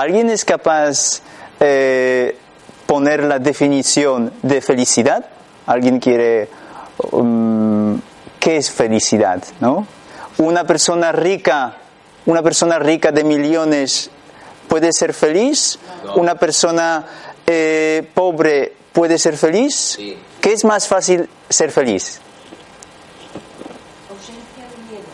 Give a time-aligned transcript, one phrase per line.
[0.00, 1.20] ¿Alguien es capaz
[1.60, 2.34] eh,
[2.86, 5.26] poner la definición de felicidad?
[5.66, 6.48] ¿Alguien quiere
[7.12, 8.00] um,
[8.38, 9.44] qué es felicidad?
[9.60, 9.86] ¿no?
[10.38, 11.76] Una persona rica,
[12.24, 14.10] una persona rica de millones
[14.68, 15.78] puede ser feliz.
[16.14, 17.04] Una persona
[17.46, 19.98] eh, pobre puede ser feliz.
[20.40, 22.22] ¿Qué es más fácil ser feliz?
[24.08, 25.04] Ausencia de miedo.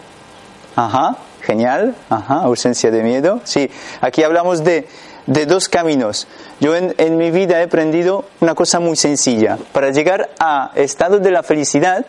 [0.76, 1.94] Ajá, genial.
[2.10, 3.40] Ausencia de miedo.
[3.44, 4.88] Sí, aquí hablamos de,
[5.26, 6.26] de dos caminos.
[6.60, 9.56] Yo en, en mi vida he aprendido una cosa muy sencilla.
[9.72, 12.04] Para llegar a estado de la felicidad,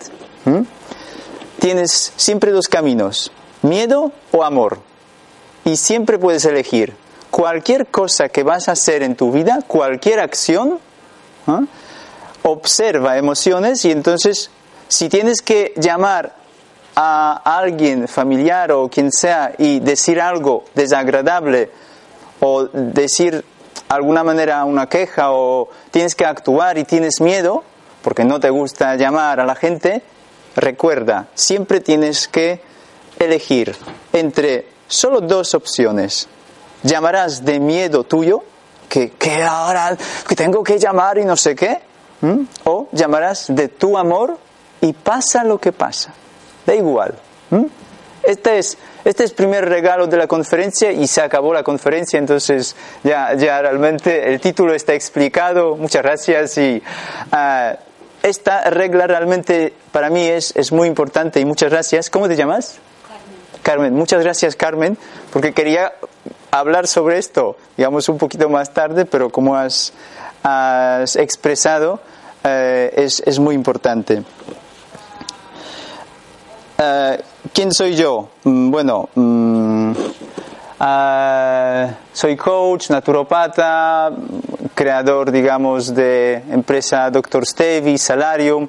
[1.60, 4.80] tienes siempre dos caminos, miedo o amor.
[5.64, 6.96] Y siempre puedes elegir.
[7.30, 10.80] Cualquier cosa que vas a hacer en tu vida, cualquier acción,
[12.42, 14.50] observa emociones y entonces
[14.88, 16.36] si tienes que llamar
[17.00, 21.70] a alguien familiar o quien sea y decir algo desagradable
[22.40, 23.46] o decir
[23.88, 27.64] alguna manera una queja o tienes que actuar y tienes miedo
[28.02, 30.02] porque no te gusta llamar a la gente,
[30.56, 32.62] recuerda, siempre tienes que
[33.20, 33.76] elegir
[34.12, 36.28] entre solo dos opciones.
[36.82, 38.44] Llamarás de miedo tuyo,
[38.90, 39.96] que, que ahora
[40.28, 41.80] que tengo que llamar y no sé qué,
[42.24, 42.48] ¿m?
[42.64, 44.40] o llamarás de tu amor
[44.82, 46.12] y pasa lo que pasa.
[46.68, 47.16] Da igual.
[47.50, 47.68] ¿m?
[48.24, 52.20] Este es, este es el primer regalo de la conferencia y se acabó la conferencia,
[52.20, 55.78] entonces ya, ya realmente el título está explicado.
[55.78, 56.84] Muchas gracias y
[57.32, 57.78] ah,
[58.22, 62.10] esta regla realmente para mí es, es muy importante y muchas gracias.
[62.10, 62.80] ¿Cómo te llamas?
[63.64, 64.98] Carmen, muchas gracias Carmen,
[65.32, 65.94] porque quería
[66.52, 69.94] hablar sobre esto, digamos, un poquito más tarde, pero como has,
[70.44, 72.02] has expresado,
[72.44, 74.24] eh, es, es muy importante.
[76.80, 77.22] Eh,
[77.54, 78.30] ¿Quién soy yo?
[78.44, 79.10] Mm, Bueno,
[80.80, 84.12] ah, soy coach, naturopata,
[84.76, 87.46] creador, digamos, de empresa Dr.
[87.46, 88.68] Stevie, Salarium,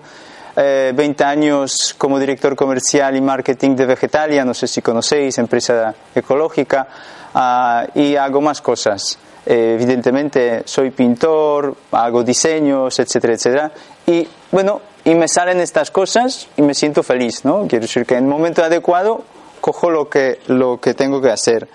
[0.57, 5.95] eh, 20 años como director comercial y marketing de Vegetalia, no sé si conocéis, empresa
[6.15, 6.89] ecológica,
[7.35, 9.19] ah, y hago más cosas.
[9.45, 13.73] Eh, evidentemente soy pintor, hago diseños, etcétera, etcétera.
[14.07, 17.67] Y bueno, y me salen estas cosas y me siento feliz, ¿no?
[17.67, 19.23] Quiero decir que en el momento adecuado
[19.59, 21.67] cojo lo que, lo que tengo que hacer.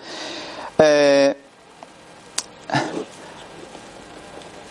[0.77, 1.35] Eh,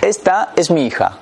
[0.01, 1.19] esta es mi hija.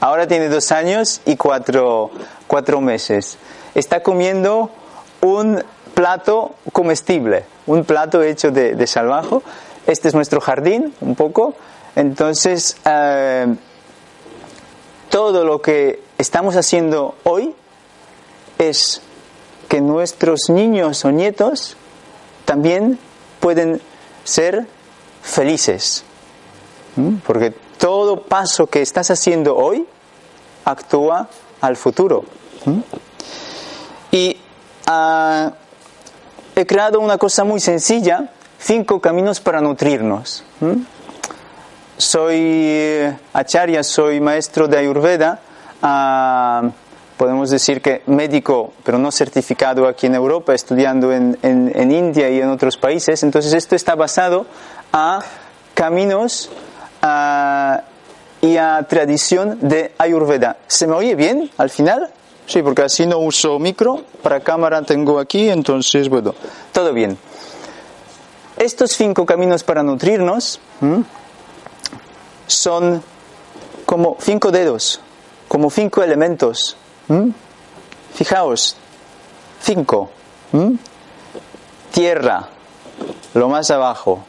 [0.00, 2.10] Ahora tiene dos años y cuatro,
[2.46, 3.38] cuatro meses.
[3.74, 4.70] Está comiendo
[5.22, 9.42] un plato comestible, un plato hecho de, de salvajo.
[9.86, 11.54] Este es nuestro jardín, un poco.
[11.96, 13.46] Entonces, eh,
[15.14, 17.54] todo lo que estamos haciendo hoy
[18.58, 19.00] es
[19.68, 21.76] que nuestros niños o nietos
[22.44, 22.98] también
[23.38, 23.80] pueden
[24.24, 24.66] ser
[25.22, 26.02] felices.
[27.24, 29.86] Porque todo paso que estás haciendo hoy
[30.64, 31.28] actúa
[31.60, 32.24] al futuro.
[34.10, 34.36] Y
[34.88, 35.52] ah,
[36.56, 40.42] he creado una cosa muy sencilla, cinco caminos para nutrirnos.
[41.96, 45.38] Soy eh, acharya, soy maestro de Ayurveda,
[45.80, 46.70] ah,
[47.16, 52.28] podemos decir que médico, pero no certificado aquí en Europa, estudiando en, en- en India
[52.30, 53.22] y en otros países.
[53.22, 54.46] Entonces esto está basado
[54.92, 55.20] a
[55.74, 56.50] caminos
[57.00, 57.82] ah,
[58.40, 60.56] y a tradición de Ayurveda.
[60.66, 62.10] ¿Se me oye bien al final?
[62.46, 66.34] Sí, porque así no uso micro, para cámara tengo aquí, entonces, bueno,
[66.72, 67.16] todo bien.
[68.56, 70.60] Estos cinco caminos para nutrirnos.
[72.46, 73.02] Son
[73.86, 75.00] como cinco dedos,
[75.48, 76.76] como cinco elementos.
[78.14, 78.76] Fijaos,
[79.62, 80.10] cinco.
[81.92, 82.48] Tierra,
[83.34, 84.24] lo más abajo.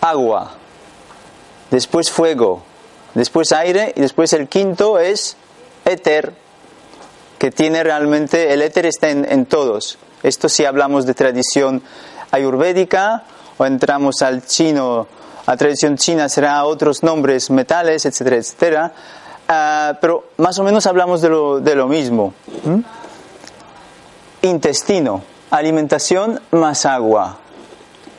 [0.00, 0.52] Agua,
[1.70, 2.62] después fuego,
[3.14, 5.36] después aire y después el quinto es
[5.84, 6.34] éter,
[7.38, 9.98] que tiene realmente, el éter está en todos.
[10.22, 11.82] Esto si hablamos de tradición
[12.30, 13.24] ayurvédica
[13.58, 15.06] o entramos al chino,
[15.46, 18.92] a tradición china será otros nombres, metales, etcétera, etcétera.
[19.48, 22.32] Ah, pero más o menos hablamos de lo, de lo mismo.
[22.64, 22.80] ¿Mm?
[24.42, 27.38] Intestino, alimentación más agua.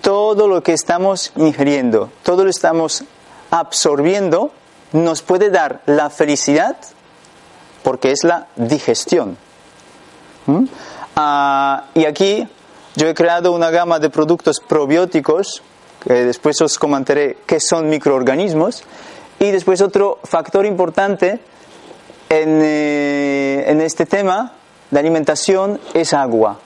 [0.01, 3.05] Todo lo que estamos ingiriendo, todo lo estamos
[3.51, 4.51] absorbiendo,
[4.91, 6.75] nos puede dar la felicidad
[7.83, 9.37] porque es la digestión.
[10.45, 10.65] ¿Mm?
[11.15, 12.47] Ah, y aquí
[12.95, 15.61] yo he creado una gama de productos probióticos,
[16.07, 18.83] que después os comentaré qué son microorganismos,
[19.39, 21.39] y después otro factor importante
[22.29, 24.53] en, eh, en este tema
[24.89, 26.59] de alimentación es agua.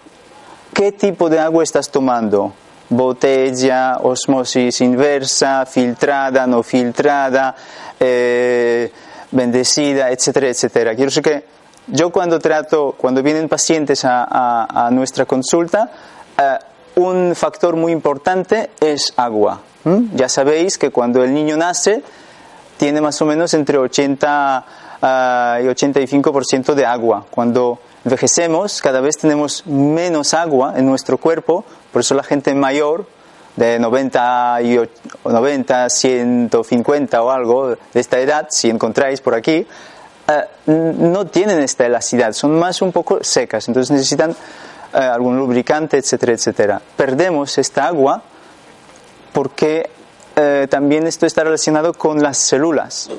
[0.73, 2.53] ¿Qué tipo de agua estás tomando?
[2.89, 7.55] botella, osmosis inversa, filtrada, no filtrada,
[7.99, 8.91] eh,
[9.31, 10.95] bendecida, etcétera, etcétera.
[10.95, 11.43] Quiero decir que
[11.87, 15.89] yo cuando trato, cuando vienen pacientes a, nuestra consulta,
[16.37, 16.57] eh,
[16.97, 19.61] un factor muy importante es agua.
[20.15, 22.03] Ya sabéis que cuando el niño nace
[22.75, 24.65] tiene más o menos entre 80
[25.01, 27.25] ah, y 85% de agua.
[27.31, 31.63] Cuando envejecemos, cada vez tenemos menos agua en nuestro cuerpo,
[31.93, 33.05] por eso la gente mayor,
[33.55, 34.79] de 90, y
[35.23, 39.65] 90 150 o algo de esta edad, si encontráis por aquí,
[40.27, 44.35] eh, no tienen esta elasticidad, son más un poco secas, entonces necesitan
[44.93, 46.81] eh, algún lubricante, etcétera, etcétera.
[46.95, 48.21] Perdemos esta agua
[49.33, 49.89] porque
[50.35, 53.09] eh, también esto está relacionado con las células,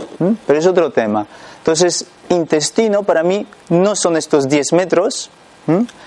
[0.46, 1.26] pero es otro tema.
[1.58, 5.30] Entonces, intestino para mí no son estos 10 metros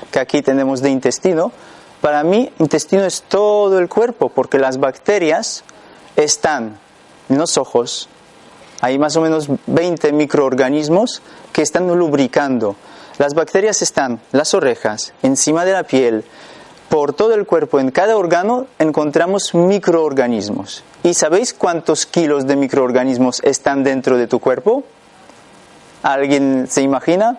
[0.10, 1.52] que aquí tenemos de intestino,
[2.02, 5.64] para mí intestino es todo el cuerpo, porque las bacterias
[6.16, 6.80] están
[7.30, 8.10] en los ojos,
[8.82, 11.22] hay más o menos 20 microorganismos
[11.54, 12.76] que están lubricando.
[13.22, 16.26] Las bacterias están las orejas, encima de la piel,
[16.90, 20.84] por todo el cuerpo, en cada órgano encontramos microorganismos.
[21.04, 24.84] ¿Y sabéis cuántos kilos de microorganismos están dentro de tu cuerpo?
[26.02, 27.38] ¿Alguien se imagina?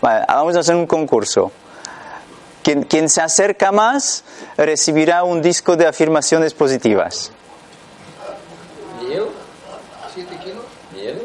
[0.00, 1.52] vamos a hacer un concurso.
[2.62, 4.24] Quien, quien se acerca más
[4.56, 7.32] recibirá un disco de afirmaciones positivas.
[10.14, 10.64] ¿Siete kilos?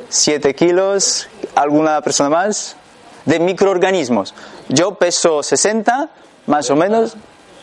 [0.09, 1.29] ¿Siete kilos?
[1.55, 2.75] ¿Alguna persona más?
[3.27, 4.33] De microorganismos.
[4.69, 6.09] Yo peso 60,
[6.47, 7.15] más o menos.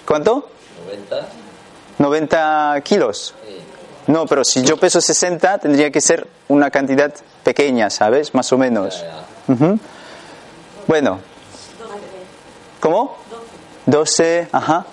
[0.06, 0.49] ¿Cuánto?
[0.87, 1.26] 90.
[1.99, 3.34] 90 kilos.
[4.06, 7.12] No, pero si yo peso 60, tendría que ser una cantidad
[7.43, 8.34] pequeña, ¿sabes?
[8.34, 9.02] Más o menos.
[10.87, 11.20] Bueno.
[12.81, 13.16] ¿Cómo?
[13.87, 14.87] 12, ajá.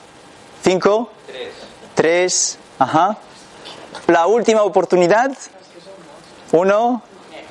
[0.64, 1.10] 5.
[1.96, 2.58] 3.
[2.80, 3.18] ajá.
[4.08, 5.32] La última oportunidad.
[6.54, 7.02] 1,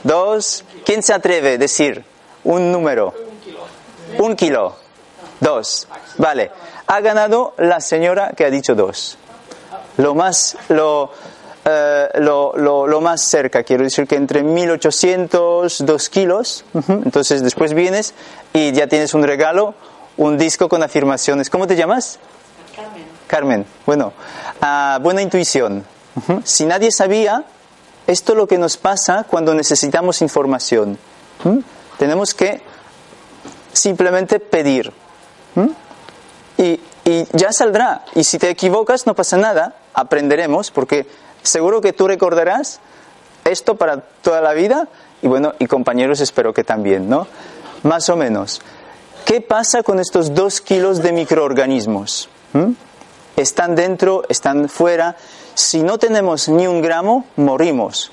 [0.05, 0.65] 2.
[0.85, 2.10] ¿Quién se atreve a decir
[2.45, 3.15] un número?
[4.19, 4.77] Un kilo.
[5.41, 5.89] Dos.
[6.19, 6.51] Vale
[6.91, 9.17] ha ganado la señora que ha dicho dos.
[9.99, 11.13] Lo más, lo,
[11.65, 16.65] eh, lo, lo, más cerca, quiero decir que entre 1800, 2 kilos.
[16.89, 18.13] Entonces después vienes
[18.53, 19.75] y ya tienes un regalo,
[20.17, 21.49] un disco con afirmaciones.
[21.49, 22.19] ¿Cómo te llamas?
[22.75, 23.05] Carmen.
[23.29, 24.13] Carmen, bueno,
[24.61, 25.85] ah, buena intuición.
[26.43, 27.45] Si nadie sabía,
[28.09, 30.99] esto es lo que nos pasa cuando necesitamos información.
[32.01, 32.63] Tenemos que
[33.75, 34.91] simplemente pedir
[36.57, 36.81] y,
[37.35, 38.07] ya saldrá.
[38.15, 41.07] Y si te equivocas, no pasa nada, aprenderemos, porque
[41.43, 42.81] seguro que tú recordarás
[43.45, 44.89] esto para toda la vida
[45.21, 47.27] y bueno, y compañeros espero que también, ¿no?
[47.83, 48.63] Más o menos.
[49.27, 52.31] ¿Qué pasa con estos dos kilos de microorganismos?
[53.37, 55.17] Están dentro, están fuera.
[55.53, 58.11] Si no tenemos ni un gramo, morimos.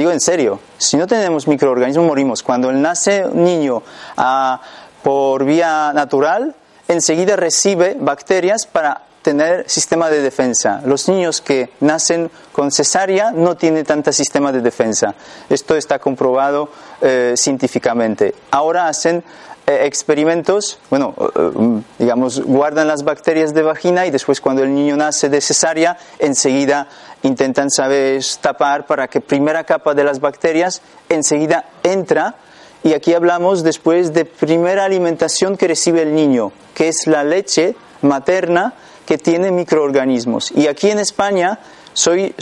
[0.00, 2.42] Digo en serio, si no tenemos microorganismos, morimos.
[2.42, 3.82] Cuando nace un niño
[4.16, 4.58] ah,
[5.02, 6.54] por vía natural,
[6.88, 10.80] enseguida recibe bacterias para tener sistema de defensa.
[10.84, 15.14] Los niños que nacen con cesárea no tienen tanta sistema de defensa.
[15.48, 18.34] Esto está comprobado eh, científicamente.
[18.50, 19.22] Ahora hacen
[19.66, 24.96] eh, experimentos, bueno, eh, digamos, guardan las bacterias de vagina y después cuando el niño
[24.96, 26.88] nace de cesárea, enseguida
[27.22, 32.36] intentan, saber tapar para que primera capa de las bacterias enseguida entra
[32.82, 37.76] y aquí hablamos después de primera alimentación que recibe el niño, que es la leche
[38.00, 38.74] materna
[39.10, 40.52] que tiene microorganismos.
[40.52, 41.58] Y aquí en España
[41.92, 42.32] soy,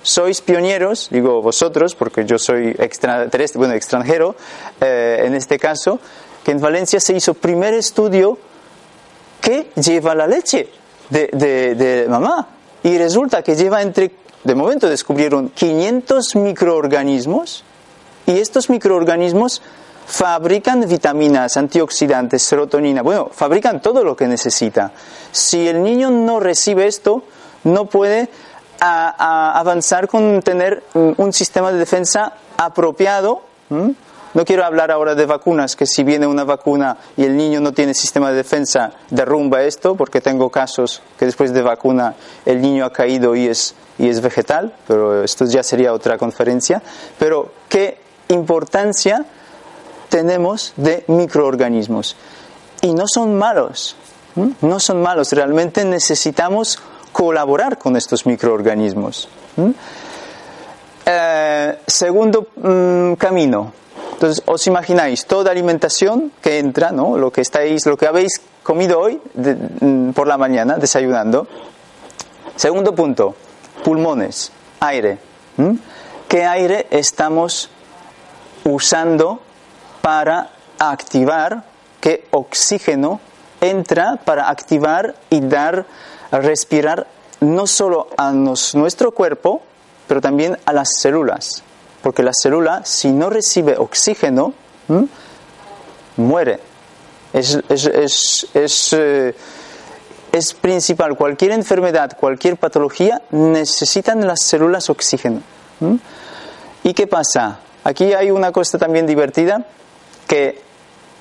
[0.00, 2.72] sois pioneros, digo vosotros, porque yo soy
[3.56, 4.36] bueno, extranjero
[4.80, 5.98] eh, en este caso,
[6.44, 8.38] que en Valencia se hizo primer estudio
[9.40, 10.68] que lleva la leche
[11.10, 12.46] de, de, de mamá.
[12.84, 14.12] Y resulta que lleva entre,
[14.44, 17.64] de momento descubrieron 500 microorganismos
[18.26, 19.62] y estos microorganismos
[20.06, 24.92] fabrican vitaminas, antioxidantes, serotonina, bueno, fabrican todo lo que necesita.
[25.32, 27.24] Si el niño no recibe esto,
[27.64, 28.28] no puede
[28.80, 33.42] avanzar con tener un sistema de defensa apropiado.
[33.70, 37.72] No quiero hablar ahora de vacunas, que si viene una vacuna y el niño no
[37.72, 42.84] tiene sistema de defensa, derrumba esto, porque tengo casos que después de vacuna el niño
[42.84, 46.82] ha caído y es, y es vegetal, pero esto ya sería otra conferencia.
[47.16, 49.24] Pero, ¿qué importancia
[50.14, 52.14] tenemos de microorganismos.
[52.82, 53.96] Y no son malos,
[54.60, 56.78] no son malos, realmente necesitamos
[57.10, 59.28] colaborar con estos microorganismos.
[61.04, 63.72] Eh, segundo mm, camino.
[64.12, 67.18] Entonces, os imagináis toda alimentación que entra, ¿no?
[67.18, 71.48] lo que estáis, lo que habéis comido hoy mm, por la mañana, desayunando.
[72.54, 73.34] Segundo punto,
[73.82, 75.18] pulmones, aire.
[76.28, 77.68] ¿Qué aire estamos
[78.62, 79.40] usando
[80.04, 81.64] para activar,
[81.98, 83.20] qué oxígeno
[83.62, 85.86] entra para activar y dar,
[86.30, 87.06] respirar
[87.40, 89.62] no solo a nuestro cuerpo,
[90.06, 91.62] pero también a las células.
[92.02, 94.52] Porque la célula, si no recibe oxígeno,
[96.18, 96.60] muere.
[97.32, 97.58] Es,
[98.92, 99.34] eh,
[100.32, 101.16] es, principal.
[101.16, 105.40] Cualquier enfermedad, cualquier patología, necesitan las células oxígeno.
[106.82, 107.60] ¿Y qué pasa?
[107.84, 109.66] Aquí hay una cosa también divertida,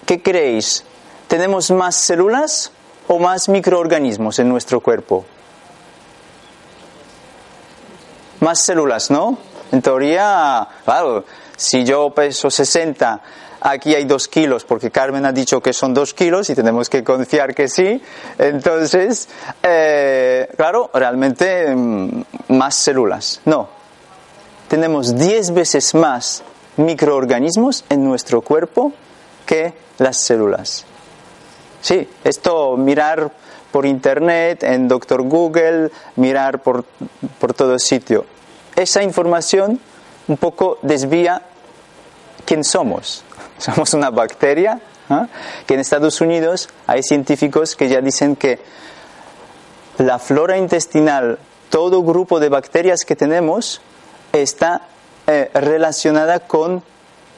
[0.05, 0.83] ¿qué creéis?
[1.27, 2.71] ¿Tenemos más células
[3.07, 5.25] o más microorganismos en nuestro cuerpo?
[8.39, 9.37] Más células, ¿no?
[9.71, 13.21] En teoría, claro, si yo peso 60,
[13.61, 17.03] aquí hay 2 kilos, porque Carmen ha dicho que son 2 kilos y tenemos que
[17.03, 18.01] confiar que sí.
[18.37, 19.27] Entonces,
[19.63, 23.41] eh, claro, realmente mm, más células.
[23.45, 23.69] No,
[24.67, 26.43] tenemos 10 veces más
[26.77, 28.93] microorganismos en nuestro cuerpo
[29.97, 30.85] las células.
[31.81, 33.31] Sí, esto mirar
[33.71, 36.85] por internet, en Doctor Google, mirar por,
[37.39, 38.25] por todo sitio.
[38.75, 39.79] Esa información
[40.27, 41.41] un poco desvía
[42.45, 43.23] quién somos.
[43.57, 45.27] Somos una bacteria, ¿ah?
[45.65, 48.59] que en Estados Unidos hay científicos que ya dicen que
[49.97, 51.37] la flora intestinal,
[51.69, 53.81] todo grupo de bacterias que tenemos,
[54.31, 54.81] está
[55.27, 56.83] eh, relacionada con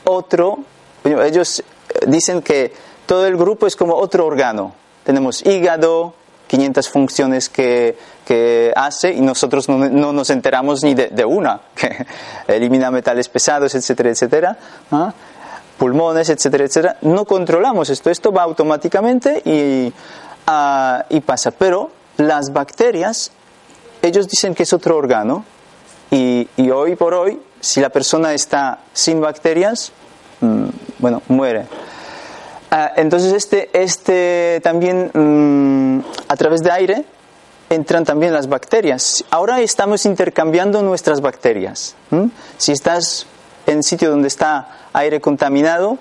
[0.05, 0.59] otro,
[1.03, 1.63] ellos
[2.07, 2.73] dicen que
[3.05, 4.73] todo el grupo es como otro órgano.
[5.03, 6.13] Tenemos hígado,
[6.47, 12.05] 500 funciones que, que hace y nosotros no, no, nos enteramos ni de, una, que
[12.47, 14.57] elimina metales pesados, etcétera, etcétera,
[15.77, 16.97] pulmones, etcétera, etcétera.
[17.01, 19.91] No controlamos esto, esto va automáticamente y,
[20.47, 21.51] ah, y pasa.
[21.51, 23.31] Pero las bacterias,
[24.01, 25.43] ellos dicen que es otro órgano
[26.11, 29.91] y, y hoy por hoy, si la persona está sin bacterias,
[30.99, 31.65] bueno, muere.
[32.71, 37.05] Ah, entonces este, este también mm, a través de aire
[37.69, 39.23] entran también las bacterias.
[39.29, 41.95] Ahora estamos intercambiando nuestras bacterias.
[42.57, 43.27] Si estás
[43.65, 45.97] en sitio donde está aire contaminado,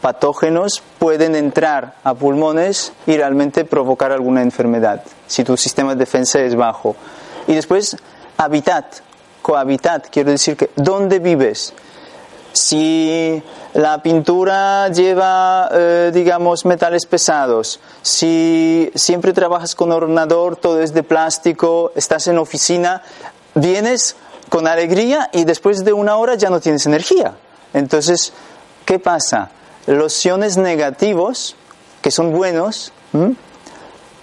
[0.00, 6.40] patógenos pueden entrar a pulmones y realmente provocar alguna enfermedad si tu sistema de defensa
[6.40, 6.96] es bajo.
[7.46, 7.96] Y después,
[8.36, 8.96] hábitat,
[9.42, 11.72] cohabitat, quiero decir que ¿dónde vives?
[12.52, 13.42] Si
[13.74, 21.02] la pintura lleva, eh, digamos, metales pesados, si siempre trabajas con ordenador, todo es de
[21.02, 23.02] plástico, estás en oficina,
[23.54, 24.16] vienes
[24.48, 27.34] con alegría y después de una hora ya no tienes energía.
[27.72, 28.32] Entonces,
[28.84, 29.50] ¿qué pasa?
[29.86, 31.56] Los iones negativos,
[32.02, 32.92] que son buenos,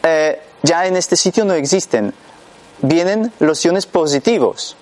[0.04, 2.14] eh, ya en este sitio no existen.
[2.82, 4.76] Vienen los iones positivos.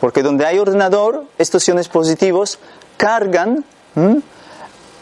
[0.00, 2.58] Porque donde hay ordenador, estos iones positivos
[3.00, 3.64] cargan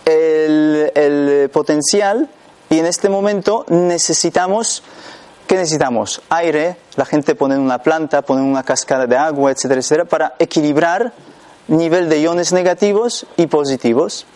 [0.04, 2.28] el, potencial
[2.70, 4.84] y en este momento necesitamos,
[5.48, 6.22] ¿qué necesitamos?
[6.28, 11.12] Aire, la gente pone una planta, pone una cascada de agua, etcétera, etcétera, para equilibrar
[11.66, 14.26] nivel de iones negativos y positivos.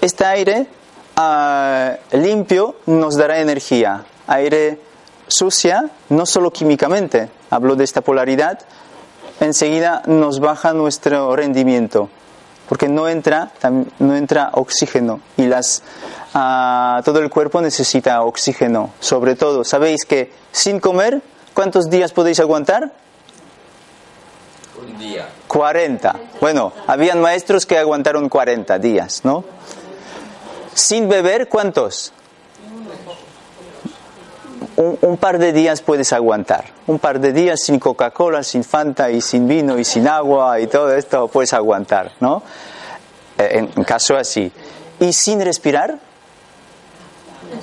[0.00, 0.68] Este aire
[1.16, 4.04] ah, limpio nos dará energía.
[4.28, 4.78] Aire
[5.26, 8.60] sucia, no solo químicamente, hablo de esta polaridad,
[9.40, 12.10] enseguida nos baja nuestro rendimiento
[12.70, 13.50] porque no entra,
[13.98, 15.82] no entra oxígeno y las,
[16.34, 19.64] ah, todo el cuerpo necesita oxígeno, sobre todo.
[19.64, 21.20] ¿Sabéis que sin comer,
[21.52, 22.92] cuántos días podéis aguantar?
[24.80, 25.28] Un día.
[25.48, 26.14] 40.
[26.40, 29.42] Bueno, habían maestros que aguantaron 40 días, ¿no?
[30.72, 32.12] Sin beber, ¿cuántos?
[34.80, 36.64] Un, par de días puedes aguantar.
[36.86, 40.66] Un par de días sin Coca-Cola, sin Fanta y sin vino y sin agua y
[40.66, 42.42] todo esto puedes aguantar, ¿no?
[43.38, 44.50] Eh, en, caso así.
[44.98, 45.98] Y sin respirar,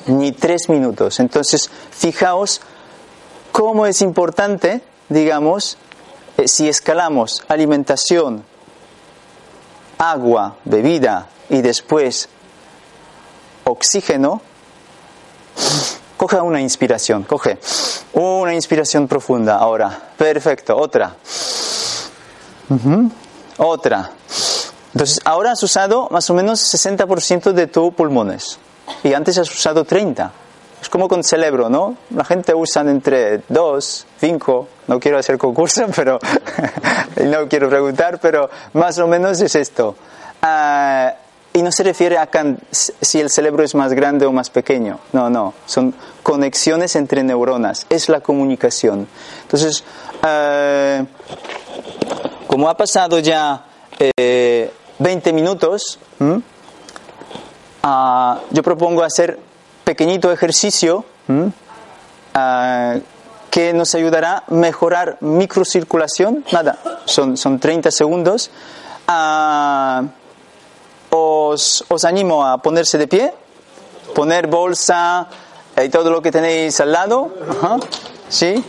[0.05, 1.19] ni tres minutos.
[1.19, 2.61] Entonces, fijaos
[3.51, 5.77] cómo es importante, digamos,
[6.37, 8.43] eh, si escalamos alimentación,
[9.97, 12.29] agua, bebida y después
[13.63, 14.41] oxígeno,
[16.17, 17.59] Coge una inspiración, coge
[18.13, 20.09] una inspiración profunda ahora.
[20.17, 21.15] Perfecto, otra.
[23.57, 24.11] Otra.
[24.93, 28.57] Entonces, ahora has usado más o menos 60% de tus pulmones
[29.03, 30.31] y antes has usado 30.
[30.81, 31.97] Es como con cerebro, ¿no?
[32.11, 36.19] La gente usa entre 2, 5, no quiero hacer concurso, pero
[37.25, 39.95] no quiero preguntar, pero más o menos es esto.
[40.41, 41.13] Ah,
[41.57, 42.29] Y no se refiere a
[42.69, 44.99] si el cerebro es más grande o más pequeño.
[45.11, 45.55] No, no.
[45.65, 47.87] Son conexiones entre neuronas.
[47.89, 49.07] Es la comunicación.
[49.41, 49.83] Entonces,
[50.23, 51.03] eh,
[52.45, 53.65] como ha pasado ya
[53.97, 56.43] eh, 20 minutos, ¿m?
[57.81, 59.39] Ah, yo propongo hacer
[59.83, 61.05] pequeñito ejercicio.
[62.35, 62.97] Ah,
[63.49, 66.45] que nos ayudará a mejorar microcirculación.
[66.51, 68.51] Nada, son, son 30 segundos.
[69.07, 70.03] Ah,
[71.17, 73.33] os, animo a ponerse de pie,
[74.13, 75.27] poner bolsa
[75.75, 77.33] eh, y todo lo que tenéis al lado.
[77.49, 77.77] Ajá.
[78.29, 78.63] ¿Sí?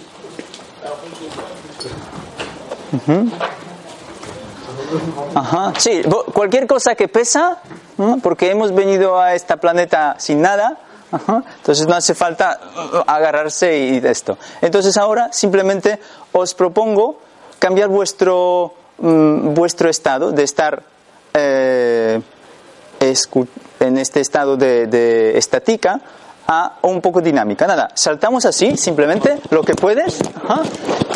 [5.35, 5.73] Ajá.
[5.79, 6.03] Sí,
[6.33, 7.59] cualquier cosa que pesa,
[8.23, 10.79] porque hemos venido a este planeta sin nada,
[11.11, 14.39] entonces no hace falta uh, agarrarse y esto.
[14.61, 15.99] Entonces ahora simplemente
[16.33, 17.19] os propongo
[17.59, 20.83] cambiar vuestro, mm, vuestro estado de estar
[21.35, 22.21] eh,
[23.01, 26.01] en este estado de, de estática
[26.47, 27.67] a un poco dinámica.
[27.67, 30.21] Nada, saltamos así, simplemente lo que puedes.
[30.45, 30.63] ajá.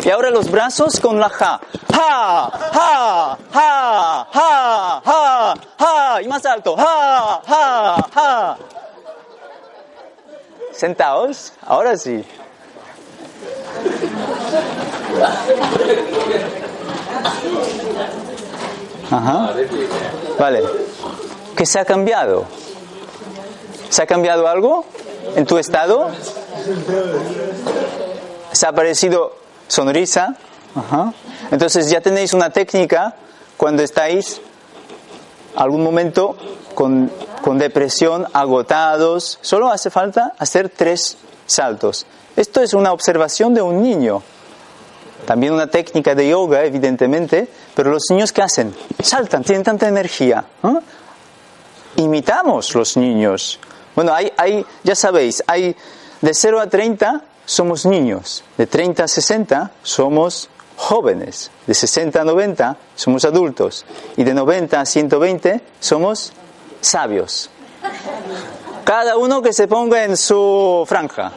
[0.03, 1.59] Y ahora los brazos con la ja.
[1.91, 6.21] Ja, ja, ja, ja, ja, ja.
[6.21, 6.75] Y más alto.
[6.75, 8.57] Ja, ja, ja.
[10.73, 12.23] Sentaos, ahora sí.
[19.09, 19.53] Ajá.
[20.37, 20.63] Vale.
[21.55, 22.45] ¿Qué se ha cambiado?
[23.89, 24.85] ¿Se ha cambiado algo
[25.35, 26.09] en tu estado?
[28.51, 29.35] ¿Se ha aparecido
[29.67, 30.35] sonrisa?
[30.75, 31.13] Ajá.
[31.51, 33.15] Entonces ya tenéis una técnica
[33.57, 34.41] cuando estáis
[35.55, 36.35] algún momento
[36.73, 37.11] con,
[37.41, 39.37] con depresión, agotados.
[39.41, 42.07] Solo hace falta hacer tres saltos.
[42.35, 44.23] Esto es una observación de un niño.
[45.27, 48.75] También una técnica de yoga, evidentemente, pero los niños ¿qué hacen?
[49.01, 50.43] Saltan, tienen tanta energía.
[50.63, 50.81] ¿no?
[51.95, 53.59] Imitamos los niños.
[53.95, 55.75] Bueno, hay, hay, ya sabéis, hay
[56.21, 62.23] de 0 a 30 somos niños, de 30 a 60 somos jóvenes, de 60 a
[62.23, 63.85] 90 somos adultos
[64.17, 66.33] y de 90 a 120 somos
[66.81, 67.49] sabios.
[68.83, 71.31] Cada uno que se ponga en su franja.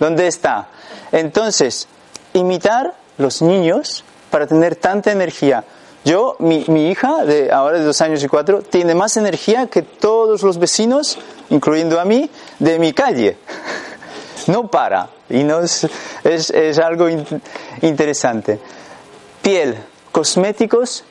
[0.00, 0.68] ¿Dónde está?
[1.12, 1.86] Entonces,
[2.32, 5.64] imitar los niños para tener tanta energía.
[6.04, 9.82] Yo, mi, mi hija, de ahora de dos años y cuatro, tiene más energía que
[9.82, 11.18] todos los vecinos,
[11.50, 13.36] incluyendo a mí, de mi calle.
[14.46, 15.08] No para.
[15.30, 15.86] Y no es,
[16.22, 17.24] es, es algo in-
[17.80, 18.60] interesante.
[19.40, 19.74] Piel,
[20.12, 21.02] cosméticos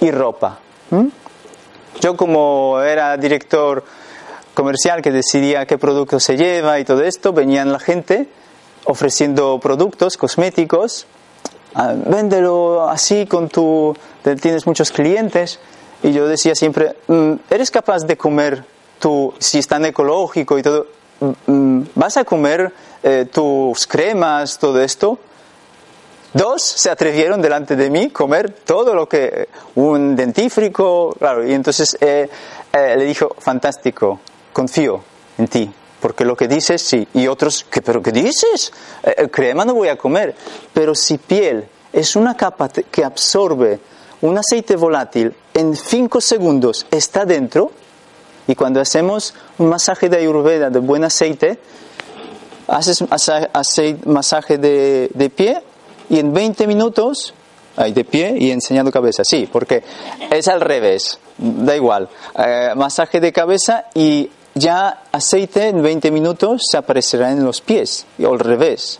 [0.00, 0.60] y ropa.
[0.88, 1.08] ¿Mm?
[2.00, 3.84] Yo como era director
[4.54, 8.28] comercial que decidía qué producto se lleva y todo esto, venían la gente
[8.84, 11.06] ofreciendo productos cosméticos,
[11.74, 13.94] ah, véndelo así con tu,
[14.40, 15.58] tienes muchos clientes
[16.02, 18.64] y yo decía siempre, "Mm, ¿eres capaz de comer
[18.98, 20.86] tu, si es tan ecológico y todo,
[21.20, 25.18] mm, mm, vas a comer eh, tus cremas, todo esto?
[26.32, 31.96] Dos se atrevieron delante de mí comer todo lo que un dentífrico, claro, y entonces
[32.00, 32.28] eh,
[32.72, 34.20] eh, le dijo, fantástico,
[34.52, 35.02] confío
[35.38, 38.72] en ti, porque lo que dices sí, y otros, ¿qué, pero qué dices?
[39.02, 40.36] Eh, eh, crema no voy a comer,
[40.72, 43.80] pero si piel es una capa que absorbe
[44.22, 47.72] un aceite volátil en cinco segundos, está dentro,
[48.46, 51.58] y cuando hacemos un masaje de ayurveda de buen aceite,
[52.66, 53.04] haces
[54.06, 55.62] masaje de, de pie
[56.08, 57.34] y en 20 minutos,
[57.76, 59.82] ahí de pie y enseñando cabeza, sí, porque
[60.30, 66.62] es al revés, da igual, Eh, masaje de cabeza y ya aceite en 20 minutos
[66.70, 68.98] se aparecerá en los pies, y al revés.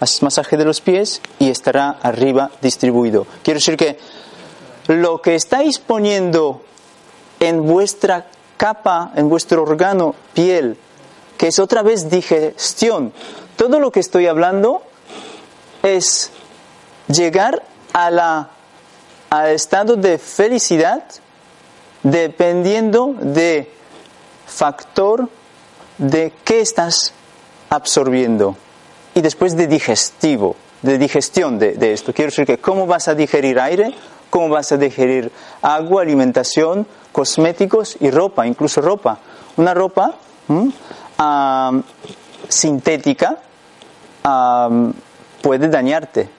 [0.00, 3.26] Haces masaje de los pies y estará arriba distribuido.
[3.42, 3.96] Quiero decir que
[5.00, 6.62] lo que estáis poniendo
[7.40, 8.26] en vuestra
[8.56, 10.76] capa, en vuestro órgano piel,
[11.36, 13.12] que es otra vez digestión.
[13.56, 14.82] Todo lo que estoy hablando
[15.82, 16.30] es
[17.08, 18.50] llegar a la,
[19.30, 21.04] al estado de felicidad
[22.02, 23.70] dependiendo de
[24.46, 25.28] factor
[25.98, 27.12] de qué estás
[27.70, 28.56] absorbiendo
[29.14, 32.12] y después de digestivo, de digestión de, de esto.
[32.12, 33.94] Quiero decir que cómo vas a digerir aire,
[34.32, 39.18] cómo vas a digerir agua, alimentación, cosméticos y ropa, incluso ropa.
[39.58, 40.14] Una ropa
[42.48, 43.36] sintética
[45.42, 46.30] puede dañarte.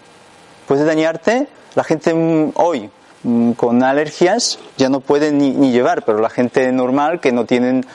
[0.68, 1.48] Puede dañarte.
[1.76, 2.90] La gente mm, hoy
[3.22, 7.86] mm, con alergias ya no puede ni, llevar, pero la gente normal que no tienen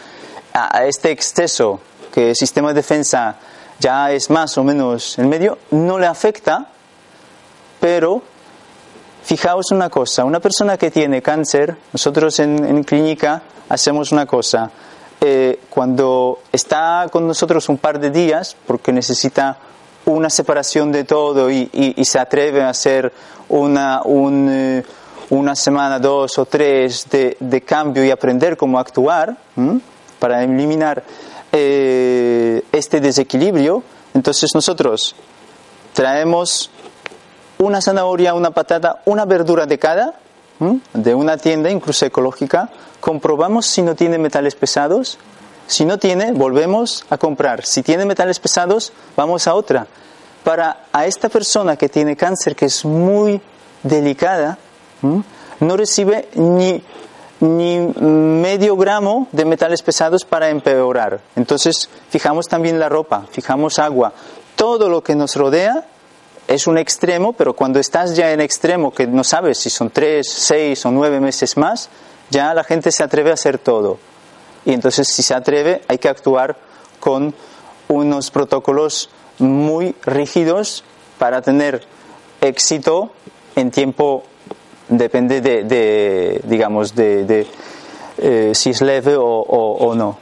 [0.80, 1.80] este exceso
[2.12, 3.34] que el sistema de defensa
[3.80, 6.68] ya es más o menos en medio, no le afecta,
[7.80, 8.22] pero
[9.28, 14.70] fijaos una cosa, una persona que tiene cáncer, nosotros en, en clínica hacemos una cosa,
[15.20, 19.58] eh, cuando está con nosotros un par de días, porque necesita
[20.06, 21.68] una separación de todo y,
[22.04, 23.12] se atreve a hacer
[23.50, 24.82] una, un, eh,
[25.28, 29.36] una semana, dos o tres de, de cambio y aprender cómo actuar
[30.18, 31.04] para eliminar
[31.52, 33.82] eh, este desequilibrio,
[34.14, 35.14] entonces nosotros
[35.92, 36.70] traemos
[37.58, 40.14] una zanahoria, una patata, una verdura de cada,
[40.92, 45.18] de una tienda, incluso ecológica, comprobamos si no tiene metales pesados.
[45.66, 47.64] Si no tiene, volvemos a comprar.
[47.64, 49.86] Si tiene metales pesados, vamos a otra.
[50.42, 53.40] Para a esta persona que tiene cáncer, que es muy
[53.82, 54.56] delicada,
[55.02, 56.82] no recibe ni,
[57.40, 61.20] ni medio gramo de metales pesados para empeorar.
[61.36, 64.14] Entonces, fijamos también la ropa, fijamos agua.
[64.56, 65.84] Todo lo que nos rodea
[66.48, 70.28] es un extremo, pero cuando estás ya en extremo, que no sabes si son tres,
[70.28, 71.88] seis o nueve meses más,
[72.30, 73.98] ya la gente se atreve a hacer todo.
[74.64, 76.56] Y entonces si se atreve hay que actuar
[76.98, 77.34] con
[77.88, 79.08] unos protocolos
[79.38, 80.84] muy rígidos
[81.18, 81.82] para tener
[82.40, 83.12] éxito
[83.54, 84.24] en tiempo,
[84.88, 87.46] depende de, digamos, de,
[88.18, 90.18] eh, si es leve o- o no.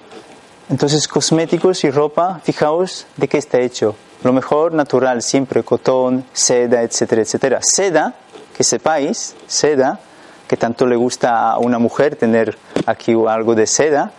[0.68, 3.94] Entonces, cosméticos y ropa, fijaos de qué está hecho.
[4.26, 7.60] Lo mejor natural, siempre cotón, seda, etcétera, etcétera.
[7.62, 8.12] Seda,
[8.56, 10.00] que sepáis, seda,
[10.48, 14.10] que tanto le gusta a una mujer tener aquí algo de seda.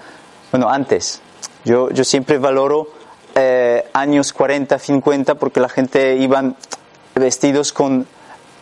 [0.49, 1.19] Bueno, antes,
[1.65, 2.87] yo, yo siempre valoro
[3.35, 6.55] eh, años 40, 50, porque la gente iban
[7.13, 8.07] vestidos con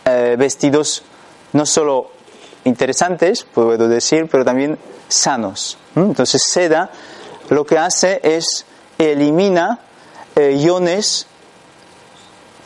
[0.04, 1.04] eh, vestidos
[1.52, 2.10] no solo
[2.64, 5.78] interesantes, puedo decir, pero también sanos.
[5.94, 6.90] Entonces, seda
[7.50, 8.66] lo que hace es
[8.98, 9.78] elimina
[10.34, 11.28] eh, iones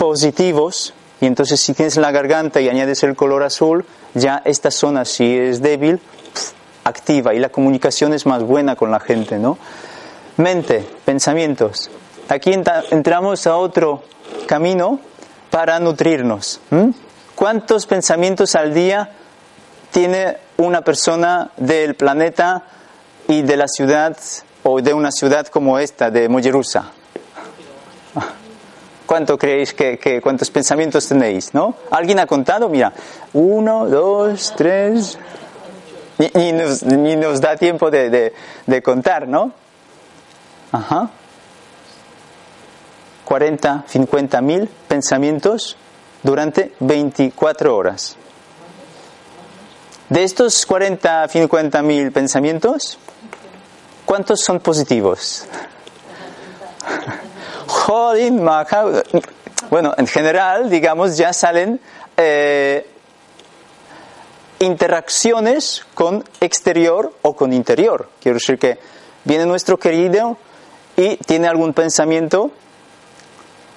[0.01, 3.85] positivos y entonces si tienes la garganta y añades el color azul,
[4.15, 6.01] ya esta zona si es débil,
[6.85, 9.59] activa y la comunicación es más buena con la gente, ¿no?
[10.39, 11.91] Mente, pensamientos.
[12.31, 14.03] Aquí entra- entramos a otro
[14.47, 15.01] camino
[15.51, 16.61] para nutrirnos.
[17.35, 19.11] ¿Cuántos pensamientos al día
[19.91, 22.63] tiene una persona del planeta
[23.29, 24.17] y de la ciudad
[24.63, 26.93] o de una ciudad como esta, de Mollerusa?
[29.11, 31.75] ¿Cuánto creéis que, que- cuántos pensamientos tenéis, no?
[31.91, 32.69] ¿Alguien ha contado?
[32.69, 32.93] Mira,
[33.33, 35.19] uno, dos, tres.
[36.17, 38.33] Ni, ni nos, ni nos da tiempo de, de-
[38.67, 39.51] de contar, ¿no?
[40.71, 41.11] Ajá.
[43.25, 45.77] 40, 50 mil pensamientos
[46.23, 48.17] durante 24 horas.
[50.09, 52.97] De estos 40, 50 mil pensamientos,
[54.05, 55.47] ¿cuántos son positivos?
[58.31, 58.85] Maja.
[59.71, 61.81] Bueno, en general, digamos, ya salen
[62.17, 62.87] eh,
[64.59, 68.09] interacciones con exterior o con interior.
[68.21, 68.79] Quiero decir que
[69.25, 70.37] viene nuestro querido
[70.97, 72.51] y tiene algún pensamiento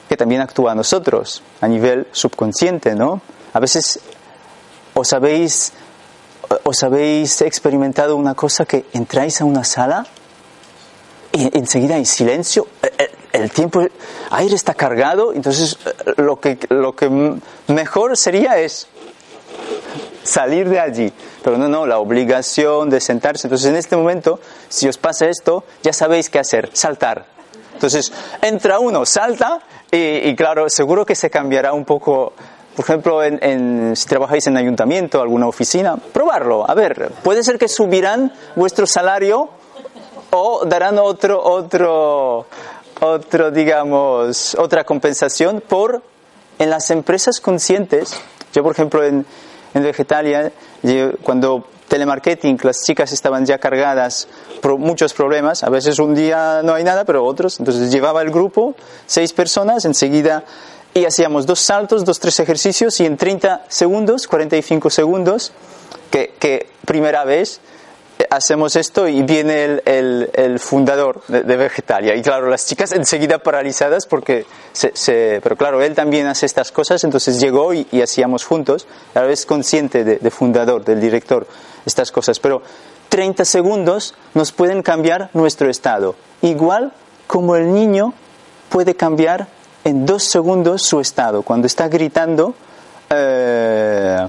[0.10, 3.22] que también actúa a nosotros a nivel subconsciente, ¿no?
[3.54, 4.00] A veces
[4.94, 5.74] os habéis,
[6.64, 10.06] os habéis experimentado una cosa que entráis a una sala
[11.32, 12.68] y enseguida hay silencio,
[13.34, 13.82] el, tiempo,
[14.32, 17.10] aire está cargado, entonces eh, lo que, lo que
[17.68, 18.88] mejor sería es
[20.24, 21.12] salir de allí.
[21.44, 23.48] Pero no, no, la obligación de sentarse.
[23.48, 27.26] Entonces en este momento, si os pasa esto, ya sabéis qué hacer, saltar.
[27.74, 29.60] Entonces entra uno, salta
[29.92, 32.34] y, claro, seguro que se cambiará un poco.
[32.76, 36.68] Por ejemplo, en- si trabajáis en ayuntamiento, alguna oficina, probarlo.
[36.70, 39.50] A ver, puede ser que subirán vuestro salario
[40.32, 42.48] o darán otro, otro,
[43.04, 46.02] otro, digamos, otra compensación por
[46.58, 48.20] en las empresas conscientes.
[48.54, 49.26] Yo, por ejemplo, en,
[49.74, 50.52] en Vegetalia,
[51.22, 54.28] cuando telemarketing, las chicas estaban ya cargadas
[54.62, 58.32] por muchos problemas, a veces un día no hay nada, pero otros, entonces llevaba el
[58.32, 60.44] grupo, seis personas, enseguida,
[60.94, 65.52] y hacíamos dos saltos, dos, tres ejercicios, y en 30 segundos, 45 segundos,
[66.10, 67.60] que, primera vez,
[68.30, 72.16] hacemos esto y viene el, fundador de, de Vegetalia.
[72.16, 76.72] Y claro, las chicas enseguida paralizadas porque se, se- Pero claro, él también hace estas
[76.72, 78.88] cosas, entonces llegó y, y hacíamos juntos.
[79.16, 81.48] A la consciente de, de fundador, del director,
[81.86, 82.40] estas cosas.
[82.40, 82.62] Pero
[83.10, 86.16] 30 segundos nos pueden cambiar nuestro estado.
[86.42, 86.94] Igual
[87.28, 88.14] como el niño
[88.70, 89.48] puede cambiar
[89.84, 91.42] en dos segundos su estado.
[91.42, 92.54] Cuando está gritando...
[93.10, 94.28] eh,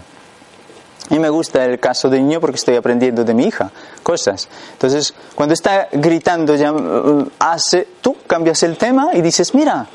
[1.11, 3.71] a mí me gusta el caso del niño porque estoy aprendiendo de mi hija
[4.03, 4.49] cosas.
[4.73, 9.87] Entonces, cuando está gritando, ya mm, hace, tú cambias el tema y dices, mira,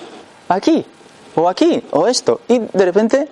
[0.47, 0.85] aquí,
[1.35, 2.41] o aquí, o esto.
[2.47, 3.29] Y de repente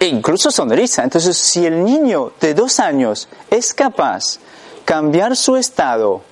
[0.00, 1.04] e incluso sonrisa.
[1.04, 4.38] Entonces, si el niño de dos años es capaz
[4.84, 6.22] cambiar su estado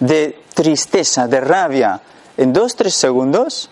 [0.00, 2.00] de tristeza, de rabia,
[2.38, 3.70] en dos, tres segundos,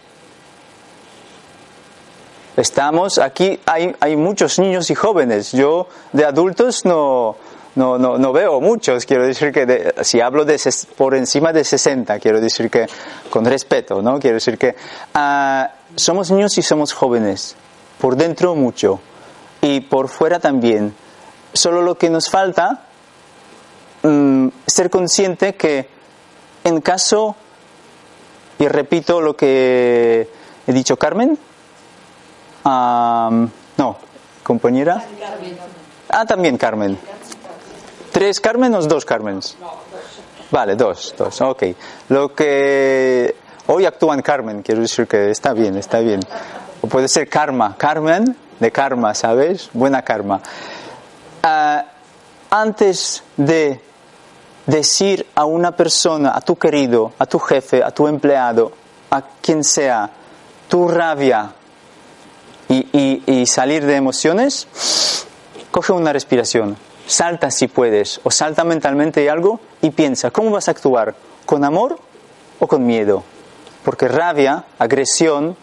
[2.57, 5.53] estamos aquí, hay, hay muchos niños y jóvenes.
[5.53, 7.37] Yo de adultos no,
[7.75, 11.53] no, no, no veo muchos, quiero decir que de- si hablo de ses- por encima
[11.53, 12.87] de 60, quiero decir que
[13.31, 14.19] con respeto, ¿no?
[14.21, 14.75] Quiero decir que
[15.15, 17.57] ah, somos niños y somos jóvenes,
[17.99, 19.01] por dentro mucho
[19.61, 20.95] y por fuera también.
[21.53, 22.83] Solo lo que nos falta
[24.03, 25.89] mm, ser consciente que
[26.65, 27.37] en caso,
[28.59, 30.29] y repito lo que
[30.67, 31.39] he dicho Carmen,
[32.65, 33.97] Am, no,
[34.43, 35.05] compañera.
[36.09, 36.99] Ah, también Carmen.
[38.11, 39.57] ¿Tres Carmen o dos Carmens?
[40.51, 41.65] Vale, dos, dos, ok.
[42.09, 43.35] Lo que
[43.67, 46.21] hoy actúan Carmen, quiero decir que está bien, está bien.
[46.81, 49.69] O puede ser karma, Carmen de karma, ¿sabes?
[49.73, 50.41] Buena karma.
[51.43, 51.85] Ah,
[52.51, 53.81] antes de
[54.67, 58.73] decir a una persona, a tu querido, a tu jefe, a tu empleado,
[59.11, 60.09] a quien sea,
[60.69, 61.53] tu rabia
[62.69, 64.67] y, y- salir de emociones,
[65.71, 70.71] coge una respiración, salta si puedes, o salta mentalmente algo y piensa, ¿cómo vas a
[70.73, 71.15] actuar?
[71.47, 71.99] ¿Con amor
[72.59, 73.23] o con miedo?
[73.85, 75.57] Porque rabia, agresión,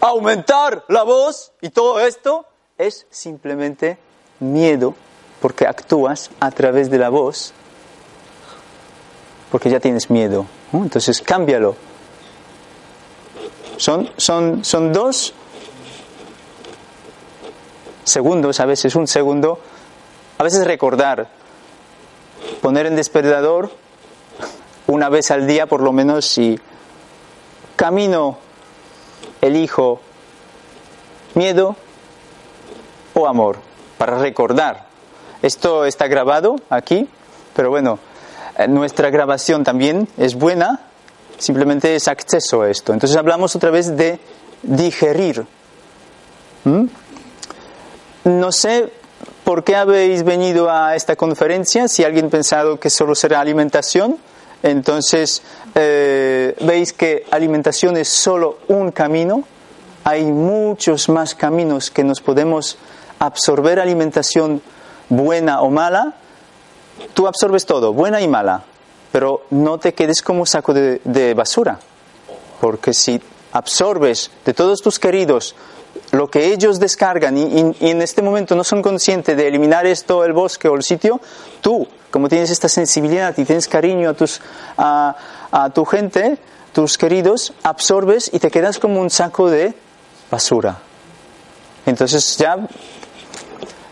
[0.00, 2.46] aumentar la voz y todo esto
[2.78, 3.98] es simplemente
[4.38, 4.94] miedo,
[5.42, 7.52] porque actúas a través de la voz,
[9.50, 10.46] porque ya tienes miedo.
[10.72, 11.76] Entonces cámbialo.
[13.76, 15.34] Son, son, son dos
[18.10, 19.58] segundos, a veces un segundo,
[20.38, 21.28] a veces recordar,
[22.60, 23.70] poner en despertador
[24.86, 26.58] una vez al día por lo menos si
[27.76, 28.38] camino,
[29.40, 30.00] elijo
[31.34, 31.76] miedo
[33.14, 33.58] o amor,
[33.98, 34.86] para recordar.
[35.42, 37.08] Esto está grabado aquí,
[37.54, 37.98] pero bueno,
[38.58, 40.80] eh, nuestra grabación también es buena,
[41.38, 42.92] simplemente es acceso a esto.
[42.92, 44.20] Entonces hablamos otra vez de
[44.62, 45.46] digerir.
[48.24, 48.92] No sé
[49.44, 54.18] por qué habéis venido a esta conferencia, si alguien pensado que solo será alimentación,
[54.62, 55.42] entonces
[55.74, 59.44] eh, veis que alimentación es solo un camino,
[60.04, 62.76] hay muchos más caminos que nos podemos
[63.18, 64.60] absorber alimentación
[65.08, 66.14] buena o mala,
[67.14, 68.64] tú absorbes todo, buena y mala,
[69.12, 71.80] pero no te quedes como saco de, de basura,
[72.60, 73.20] porque si
[73.52, 75.54] absorbes de todos tus queridos
[76.12, 80.32] lo que ellos descargan y, en este momento no son conscientes de eliminar esto, el
[80.32, 81.20] bosque o el sitio,
[81.60, 84.40] tú, como tienes esta sensibilidad y tienes cariño a, tus,
[84.76, 85.16] a,
[85.50, 86.38] a tu gente,
[86.72, 89.74] tus queridos, absorbes y te quedas como un saco de
[90.30, 90.78] basura.
[91.86, 92.56] Entonces ya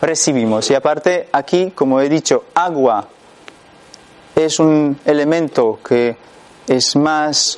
[0.01, 0.69] recibimos.
[0.69, 3.07] Y aparte aquí, como he dicho, agua
[4.35, 6.15] es un elemento que
[6.67, 7.57] es más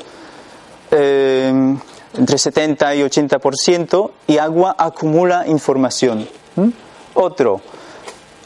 [0.90, 1.76] eh,
[2.18, 6.28] entre 70 y 80% y agua acumula información.
[7.14, 7.62] Otro,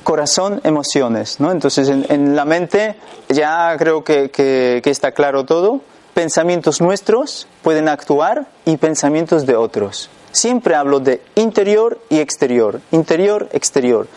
[0.04, 1.40] corazón, emociones.
[1.40, 1.52] ¿no?
[1.52, 2.96] Entonces en, la mente
[3.30, 5.82] ya creo que, que- está claro todo.
[6.14, 10.10] Pensamientos nuestros pueden actuar y pensamientos de otros.
[10.32, 12.80] Siempre hablo de interior y exterior.
[12.92, 14.08] Interior, exterior.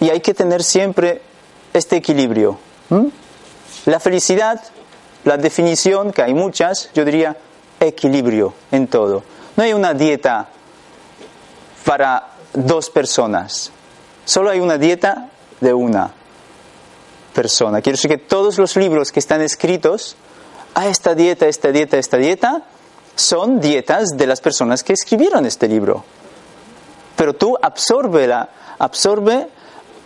[0.00, 1.22] Y hay que tener siempre
[1.72, 2.58] este equilibrio.
[3.86, 4.60] La felicidad,
[5.24, 7.36] la definición, que hay muchas, yo diría
[7.84, 9.22] equilibrio en todo.
[9.56, 10.48] No hay una dieta
[11.84, 13.70] para dos personas.
[14.24, 16.12] Solo hay una dieta de una
[17.34, 17.80] persona.
[17.82, 20.16] Quiero decir que todos los libros que están escritos
[20.74, 22.62] a esta dieta, esta dieta, esta dieta,
[23.16, 26.04] son dietas de las personas que escribieron este libro.
[27.16, 29.48] Pero tú absorbe, la, absorbe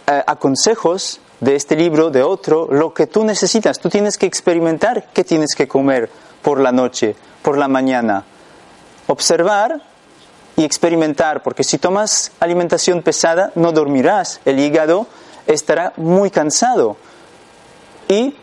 [0.06, 3.78] eh, a consejos de este libro, de otro, lo que tú necesitas.
[3.78, 6.10] Tú tienes que experimentar qué tienes que comer
[6.42, 8.24] por la noche, por la mañana.
[9.06, 9.80] Observar
[10.56, 15.06] y experimentar, porque si tomas alimentación pesada no dormirás, el hígado
[15.46, 16.96] estará muy cansado.
[18.08, 18.34] Y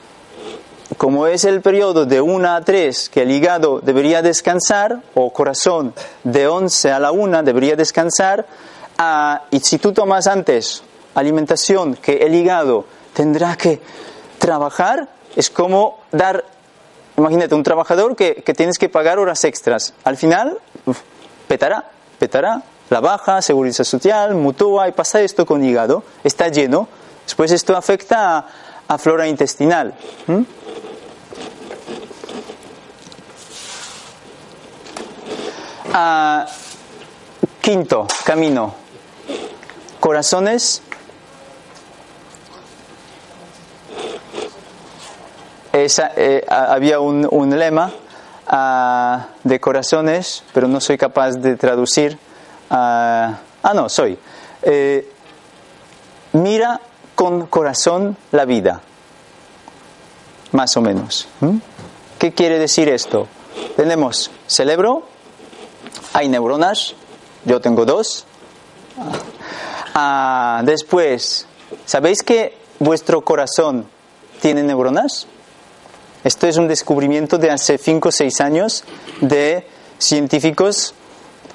[0.97, 5.93] como es el periodo de 1 a 3 que el hígado debería descansar, o corazón
[6.23, 8.45] de 11 a la 1 debería descansar,
[8.97, 10.83] ah, y si tú tomas antes
[11.15, 13.81] alimentación que el hígado tendrá que
[14.37, 16.45] trabajar, es como dar,
[17.17, 19.93] imagínate, un trabajador que, que tienes que pagar horas extras.
[20.03, 20.59] Al final,
[21.47, 21.85] petará,
[22.19, 26.87] petará, la baja, seguridad social, mutua, y pasa esto con hígado, está lleno.
[27.25, 28.45] Después esto afecta
[28.87, 29.95] a, flora intestinal.
[30.27, 30.45] ¿m?
[35.93, 36.45] Ah,
[37.61, 38.75] quinto camino.
[39.99, 40.81] Corazones.
[45.77, 47.91] Eh, había un, lema
[48.47, 52.17] ah, de corazones, pero no soy capaz de traducir.
[52.69, 54.17] ah, ah, no, soy.
[54.61, 55.11] Eh,
[56.31, 56.79] mira
[57.13, 58.81] con corazón la vida.
[60.53, 61.27] Más o menos.
[62.19, 63.27] ¿Qué quiere decir esto?
[63.75, 65.03] Tenemos cerebro,
[66.13, 66.95] hay neuronas,
[67.43, 68.25] yo tengo dos.
[69.93, 71.47] Ah, después,
[71.85, 73.89] ¿sabéis que vuestro corazón
[74.39, 75.27] tiene neuronas?
[76.25, 78.83] Esto es un descubrimiento de hace 5 o 6 años
[79.21, 79.63] de
[79.99, 80.95] científicos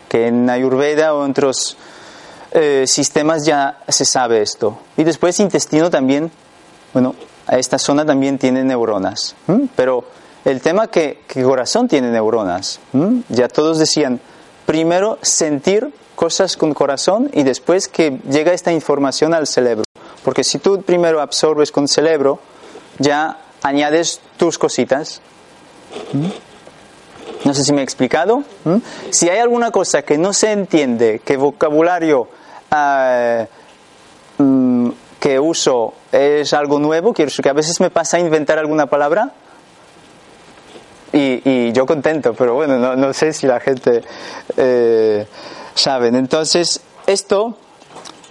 [0.09, 1.77] que en Ayurveda o en otros
[2.53, 4.79] eh, sistemas ya se sabe esto.
[4.97, 6.31] Y después intestino también,
[6.93, 7.17] bueno,
[7.49, 9.35] a esta zona también tiene neuronas.
[9.49, 9.67] ¿m?
[9.75, 10.05] Pero
[10.45, 12.79] el tema que, que corazón tiene neuronas.
[12.93, 13.25] ¿m?
[13.29, 14.21] Ya todos decían,
[14.67, 19.83] primero sentir cosas con corazón y después que llega esta información al cerebro.
[20.25, 22.39] Porque si tú primero absorbes con cerebro,
[23.01, 25.21] ya añades tus cositas.
[26.13, 26.29] ¿Mm?
[27.45, 28.45] No sé si me he explicado.
[28.65, 28.77] ¿Mm?
[29.11, 32.29] Si hay alguna cosa que no se entiende, que vocabulario
[32.75, 33.47] eh,
[34.39, 38.59] mm, que uso es algo nuevo, quiero decir que a veces me pasa a inventar
[38.59, 39.33] alguna palabra
[41.13, 44.03] y, yo contento, pero bueno, no, no sé si la gente
[44.57, 45.27] eh,
[45.75, 46.09] sabe.
[46.09, 47.57] Entonces, esto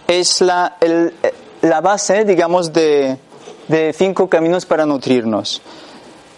[0.08, 0.78] es la,
[1.62, 3.18] la base, digamos, de,
[3.69, 5.62] de cinco caminos para nutrirnos.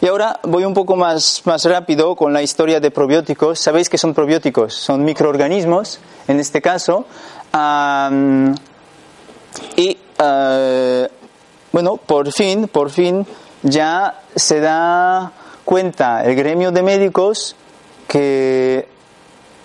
[0.02, 3.60] Y ahora voy un poco más, más rápido con la historia de probióticos.
[3.60, 4.74] ¿Sabéis qué son probióticos?
[4.74, 7.06] Son microorganismos, en este caso.
[9.76, 11.10] y eh,
[11.72, 13.26] bueno, por fin, por fin
[13.63, 15.32] ya se da
[15.63, 17.56] cuenta el gremio de médicos
[18.08, 18.88] que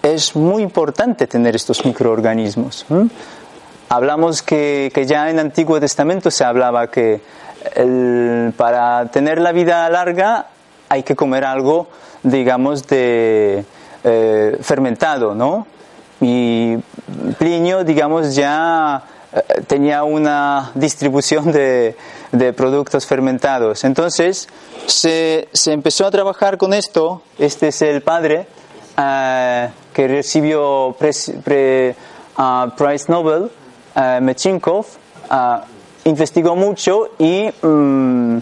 [0.03, 2.87] es muy importante tener estos microorganismos.
[3.89, 7.23] Hablamos que, que ya en Antiguo Testamento se hablaba que
[8.57, 10.47] para tener la vida larga
[10.89, 11.89] hay que comer algo,
[12.23, 13.65] digamos, de
[14.05, 15.67] eh, fermentado, ¿no?
[16.21, 16.77] Y
[17.39, 19.03] Plinio, digamos, ya
[19.33, 21.97] eh, tenía una distribución de,
[22.57, 23.85] productos fermentados.
[23.85, 24.49] Entonces
[24.87, 27.23] se, empezó a trabajar con esto.
[27.39, 28.47] Este es el padre
[28.97, 31.97] eh, que recibió pre-
[32.37, 33.51] ah, Prize Nobel,
[34.21, 34.87] Mechinkov.
[36.07, 38.39] Investigó mucho y mm,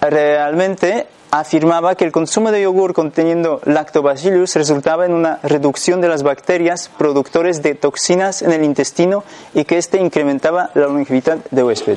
[0.00, 6.22] realmente afirmaba que el consumo de yogur conteniendo lactobacillus resultaba en una reducción de las
[6.22, 9.24] bacterias productores de toxinas en el intestino
[9.54, 11.96] y que éste incrementaba la longevidad de huésped.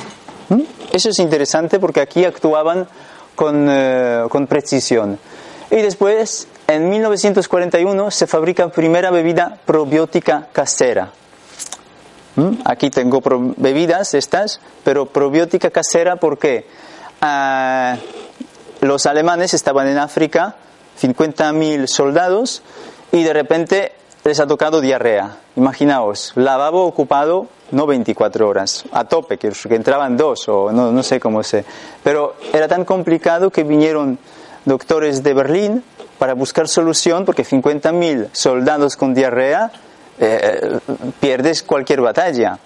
[0.50, 0.62] ¿Mm?
[0.94, 2.88] Eso es interesante porque aquí actuaban
[3.36, 5.20] con, eh, con precisión.
[5.72, 11.12] Y después, en 1941, se fabrica primera bebida probiótica casera.
[12.36, 12.62] ¿Mm?
[12.66, 13.22] Aquí tengo
[13.58, 16.68] bebidas estas, pero probiótica casera, ¿por qué?
[17.22, 17.98] Ah,
[18.82, 20.56] los alemanes estaban en África,
[21.02, 22.62] 50.000 soldados,
[23.12, 23.94] y de repente
[24.24, 25.38] les ha tocado diarrea.
[25.56, 31.20] Imaginaos, lavabo ocupado no 24 horas, a tope, que entraban dos o no, no sé
[31.20, 31.66] cómo sé.
[32.04, 34.20] Pero era tan complicado que vinieron
[34.66, 35.84] doctores de Berlín
[36.20, 39.72] para buscar solución, porque 50.000 soldados con diarrea
[40.20, 40.80] eh,
[41.20, 42.58] pierdes cualquier batalla.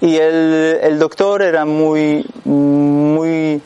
[0.00, 3.60] Y el, el doctor era muy, muy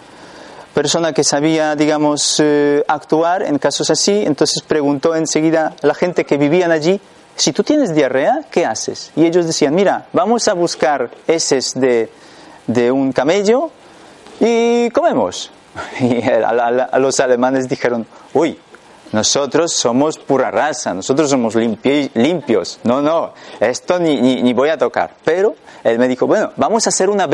[0.74, 6.26] persona que sabía, digamos, eh, actuar en casos así, entonces preguntó enseguida a la gente
[6.26, 7.00] que vivían allí,
[7.34, 9.10] si tú tienes diarrea, ¿qué haces?
[9.16, 12.10] Y ellos decían, mira, vamos a buscar heces de,
[12.66, 13.70] de un camello
[14.40, 15.50] y comemos.
[16.00, 18.58] Y a, a- los alemanes dijeron, uy,
[19.16, 22.78] nosotros somos pura raza, nosotros somos limpi- limpios.
[22.84, 25.14] No, no, esto ni, ni, ni voy a tocar.
[25.24, 27.26] Pero él me dijo, bueno, vamos a hacer una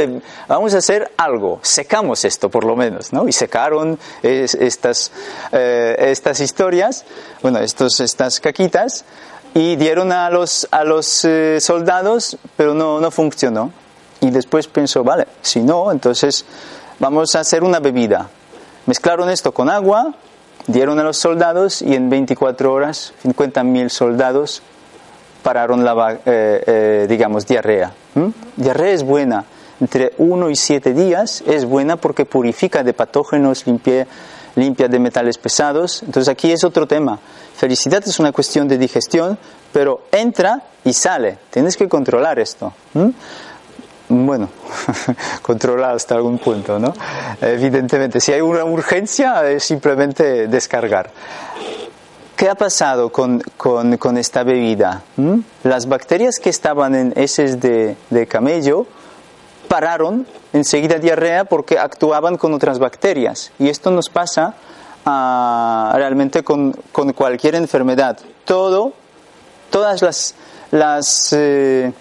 [0.47, 3.27] vamos a hacer algo, secamos esto por lo menos, ¿no?
[3.27, 5.11] Y secaron es- estas,
[5.51, 7.05] eh, estas historias,
[7.43, 9.05] bueno, estos, estas caquitas,
[9.53, 13.73] y dieron a los, a los eh, soldados, pero no, no funcionó.
[14.21, 16.45] Y después pensó, vale, si no, entonces
[17.01, 18.29] vamos a hacer una bebida.
[18.87, 20.15] Mezclaron esto con agua,
[20.67, 24.63] dieron a los soldados y en 24 horas 50.000 soldados
[25.43, 27.93] pararon la, eh, eh, digamos, diarrea.
[28.57, 29.45] Diarrea es buena.
[29.81, 34.07] Entre 1 y 7 días es buena porque purifica de patógenos, limpia,
[34.55, 36.03] limpia de metales pesados.
[36.05, 37.19] Entonces aquí es otro tema.
[37.57, 39.37] Felicidad es una cuestión de digestión,
[39.73, 41.39] pero entra y sale.
[41.51, 42.73] Tienes que controlar esto.
[44.15, 44.51] Bueno,
[45.43, 46.93] controlar hasta algún punto, ¿no?
[47.41, 51.11] Evidentemente, si hay una urgencia, es simplemente descargar.
[52.37, 55.03] ¿qué ha pasado con, con, con esta bebida?
[55.17, 55.39] ¿Mm?
[55.63, 58.85] Las bacterias que estaban en heces de, de camello
[59.69, 63.53] pararon enseguida diarrea porque actuaban con otras bacterias.
[63.61, 64.57] Y esto nos pasa
[65.07, 68.19] ah, realmente con, con cualquier enfermedad.
[68.45, 68.93] Todo,
[69.71, 70.35] todas las,
[70.73, 71.93] las eh,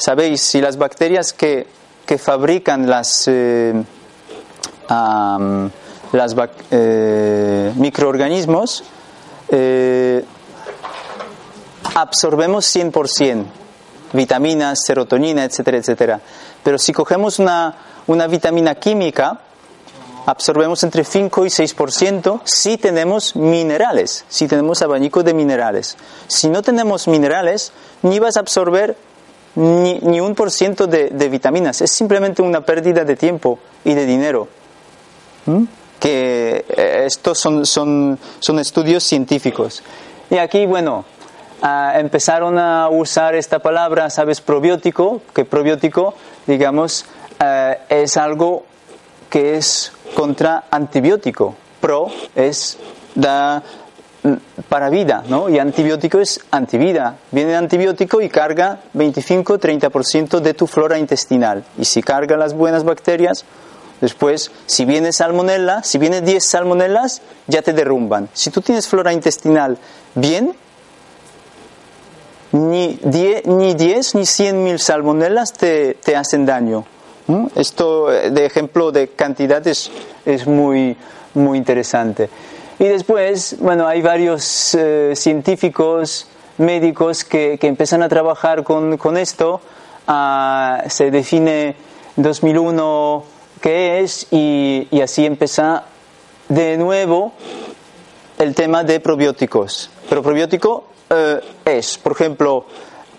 [0.00, 1.66] sabéis, si las bacterias que,
[2.06, 3.74] que fabrican las, eh,
[6.70, 8.82] eh, microorganismos,
[9.50, 10.24] eh,
[11.94, 13.44] absorbemos 100%
[14.12, 16.20] vitaminas, serotonina, etcétera, etcétera.
[16.64, 17.74] Pero si cogemos una,
[18.06, 19.40] una vitamina química,
[20.26, 25.96] absorbemos entre 5 y 6% si tenemos minerales, si tenemos abanico de minerales.
[26.26, 27.72] Si no tenemos minerales,
[28.02, 28.96] ni vas a absorber
[29.54, 31.80] ni, ni un por ciento de, de vitaminas.
[31.80, 34.48] Es simplemente una pérdida de tiempo y de dinero.
[35.46, 35.64] ¿Mm?
[35.98, 39.82] Que eh, estos son, son, son estudios científicos.
[40.30, 41.04] Y aquí, bueno,
[41.62, 44.40] ah, empezaron a usar esta palabra, ¿sabes?
[44.40, 46.14] Probiótico, que probiótico,
[46.46, 47.04] digamos,
[47.38, 48.64] eh, es algo
[49.28, 51.54] que es contra antibiótico.
[51.80, 52.78] Pro es
[53.14, 53.62] da
[54.68, 55.48] para vida, ¿no?
[55.48, 57.16] Y antibiótico es antivida.
[57.30, 61.64] Viene antibiótico y carga 25-30% de tu flora intestinal.
[61.78, 63.44] Y si carga las buenas bacterias,
[64.00, 68.28] después, si viene salmonella, si viene 10 salmonellas, ya te derrumban.
[68.32, 69.78] Si tú tienes flora intestinal
[70.14, 70.54] bien,
[72.52, 76.84] ni 10 ni, 10, ni 100 mil salmonellas te, hacen daño.
[77.54, 79.88] Esto eh, de ejemplo de cantidad es,
[80.26, 80.96] es muy,
[81.34, 82.28] muy interesante.
[82.80, 86.26] Y después, bueno, hay varios eh, científicos,
[86.56, 89.60] médicos que, que empiezan a trabajar con, con esto.
[90.06, 91.76] Ah, se define
[92.16, 93.22] 2001
[93.60, 95.84] qué es y, y así empieza
[96.48, 97.34] de nuevo
[98.38, 99.90] el tema de probióticos.
[100.08, 102.64] Pero probiótico eh, es, por ejemplo,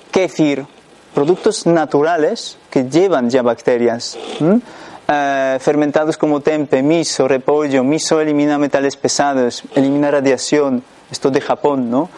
[0.10, 0.66] kéfir,
[1.14, 4.18] productos naturales que llevan ya bacterias.
[5.14, 7.84] Eh, fermentados como tempe, miso, repollo.
[7.84, 10.82] Miso elimina metales pesados, elimina radiación.
[11.12, 12.10] Esto de Japón, ¿no?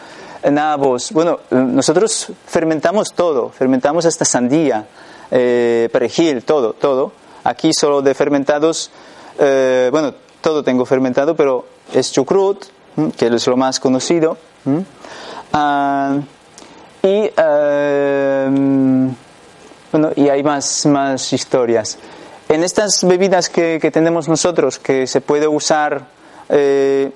[0.48, 1.10] Nabos.
[1.10, 3.50] Bueno, nosotros fermentamos todo.
[3.50, 4.86] Fermentamos hasta sandía,
[5.32, 7.10] eh, perejil, todo, todo.
[7.42, 8.92] Aquí solo de fermentados,
[9.40, 12.64] eh, bueno, todo tengo fermentado, pero es chucrut,
[13.16, 14.36] que es lo más conocido.
[15.52, 16.16] Ah,
[17.02, 18.48] y, eh,
[19.90, 21.98] bueno, y hay más, más historias.
[22.54, 26.06] En estas bebidas que, tenemos nosotros, que se puede usar
[26.48, 27.10] eh,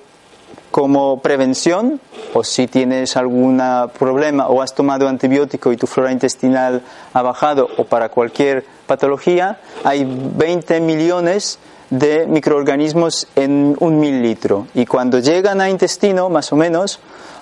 [0.69, 2.01] como prevención,
[2.33, 3.63] o si tienes algún
[3.97, 6.81] problema o has tomado antibiótico y tu flora intestinal
[7.13, 11.57] ha bajado, o para cualquier patología, hay 20 millones
[11.89, 14.67] de microorganismos en un mililitro.
[14.73, 16.99] Y cuando llegan a intestino, más o menos,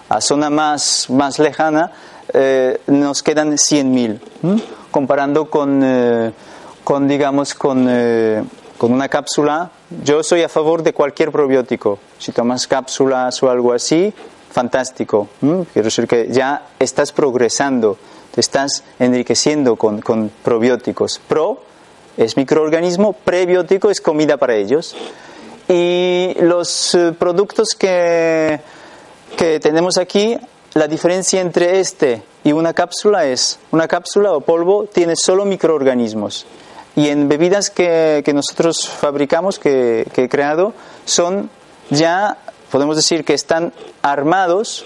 [0.07, 1.91] a zona más, más lejana,
[2.31, 4.61] eh, nos quedan 100.000, ¿m?
[4.91, 6.31] comparando con, eh,
[6.87, 8.41] con, digamos, con, eh,
[8.77, 9.71] con una cápsula.
[10.05, 11.99] Yo soy a favor de cualquier probiótico.
[12.17, 14.13] Si tomas cápsulas o algo así,
[14.49, 15.27] fantástico.
[15.41, 17.97] Quiero decir que ya estás progresando,
[18.33, 21.19] te estás enriqueciendo con, con probióticos.
[21.27, 21.61] Pro
[22.15, 24.95] es microorganismo, prebiótico es comida para ellos.
[25.67, 28.61] Y los eh, productos que,
[29.35, 30.37] que tenemos aquí,
[30.73, 36.45] la diferencia entre este y una cápsula es, una cápsula o polvo tiene solo microorganismos.
[36.97, 40.73] Y en bebidas que, nosotros fabricamos, que, que he creado,
[41.05, 41.51] son
[41.91, 42.39] ya,
[42.71, 43.71] podemos decir que están
[44.01, 44.83] armados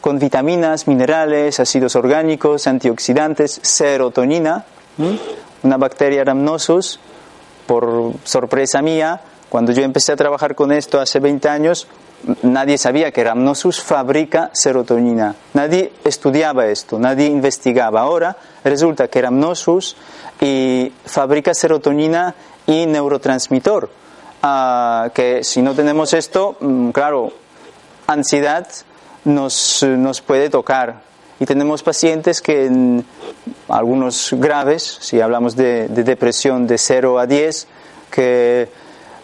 [0.00, 4.64] con vitaminas, minerales, ácidos orgánicos, antioxidantes, serotonina,
[5.62, 6.98] una bacteria Rhamnosus,
[7.66, 11.86] por sorpresa mía, cuando yo empecé a trabajar con esto hace 20 años,
[12.42, 15.34] nadie sabía que Rhamnosus fabrica serotonina.
[15.54, 18.00] Nadie estudiaba esto, nadie investigaba.
[18.00, 19.96] Ahora resulta que Rhamnosus
[20.40, 22.34] y fabrica serotonina
[22.66, 23.90] y neurotransmitor.
[24.42, 27.32] Ah, que si no tenemos esto, mm, claro,
[28.06, 28.66] ansiedad
[29.24, 31.02] nos, nos puede tocar.
[31.38, 33.04] Y tenemos pacientes que, en
[33.68, 37.66] algunos graves, si hablamos de, de depresión de 0 a 10,
[38.10, 38.68] que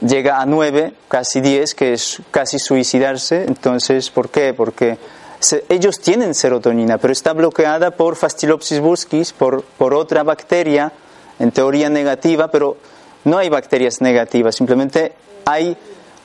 [0.01, 3.45] llega a 9, casi 10, que es casi suicidarse.
[3.45, 4.53] Entonces, ¿por qué?
[4.55, 4.99] Porque
[5.41, 10.93] se- ellos tienen serotonina, pero está bloqueada por Phastylopsis buscis, por, por otra bacteria,
[11.39, 12.77] en teoría negativa, pero
[13.25, 15.13] no hay bacterias negativas, simplemente
[15.45, 15.77] hay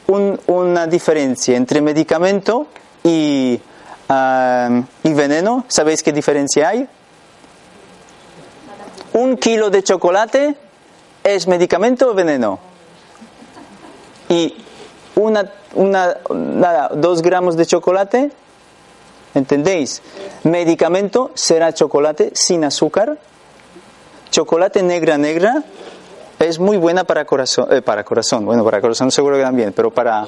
[0.07, 2.67] un- una diferencia entre medicamento
[3.03, 3.59] y,
[4.09, 5.65] ah, y veneno.
[5.67, 6.87] ¿Sabéis qué diferencia hay?
[9.13, 10.55] Un kilo de chocolate
[11.23, 12.59] es medicamento o veneno.
[14.31, 14.55] Y
[15.15, 18.31] una, una, nada, dos gramos de chocolate
[19.33, 20.01] ¿Entendéis?
[20.43, 23.17] Medicamento será chocolate sin azúcar.
[24.29, 25.63] Chocolate negra negra
[26.39, 29.91] es muy buena para corazón, eh, para corazón, bueno, para corazón seguro que también, pero
[29.91, 30.25] para,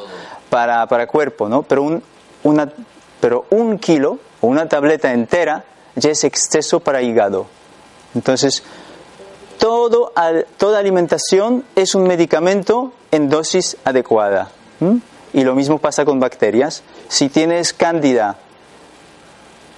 [0.49, 1.63] para, para cuerpo, ¿no?
[1.63, 2.03] Pero un,
[2.43, 2.71] una,
[3.19, 7.47] pero un kilo o una tableta entera ya es exceso para hígado.
[8.13, 8.63] Entonces,
[9.57, 10.13] todo,
[10.57, 14.49] toda alimentación es un medicamento en dosis adecuada.
[15.33, 16.81] Y lo mismo pasa con bacterias.
[17.07, 18.37] Si tienes cándida,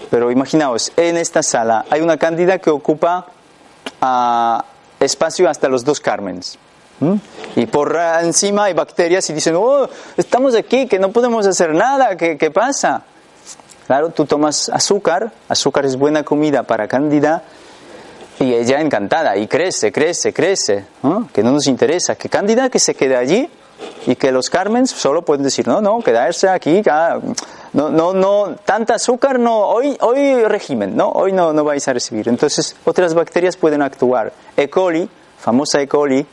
[0.10, 3.28] pero imaginaos, en esta sala hay una cándida que ocupa
[4.02, 4.64] ah,
[5.00, 6.58] espacio hasta los dos Carmens.
[7.58, 12.16] Y por encima hay bacterias y dicen, oh, estamos aquí, que no podemos hacer nada,
[12.16, 13.04] ¿qué, qué pasa?
[13.86, 17.44] Claro, tú tomas azúcar, azúcar es buena comida para cándida,
[18.40, 20.86] y ella encantada, y crece, crece, crece,
[21.34, 23.50] que no nos interesa, que cándida que se quede allí
[24.08, 26.82] y que los Carmen solo pueden decir, no, no, quedarse aquí,
[27.74, 31.94] no, no, no, tanta azúcar, no, hoy, hoy régimen, no, hoy no, no vais a
[31.94, 32.28] recibir.
[32.30, 34.32] Entonces, otras bacterias pueden actuar.
[34.56, 34.70] E.
[34.70, 35.88] coli, famosa E.
[35.88, 36.26] coli,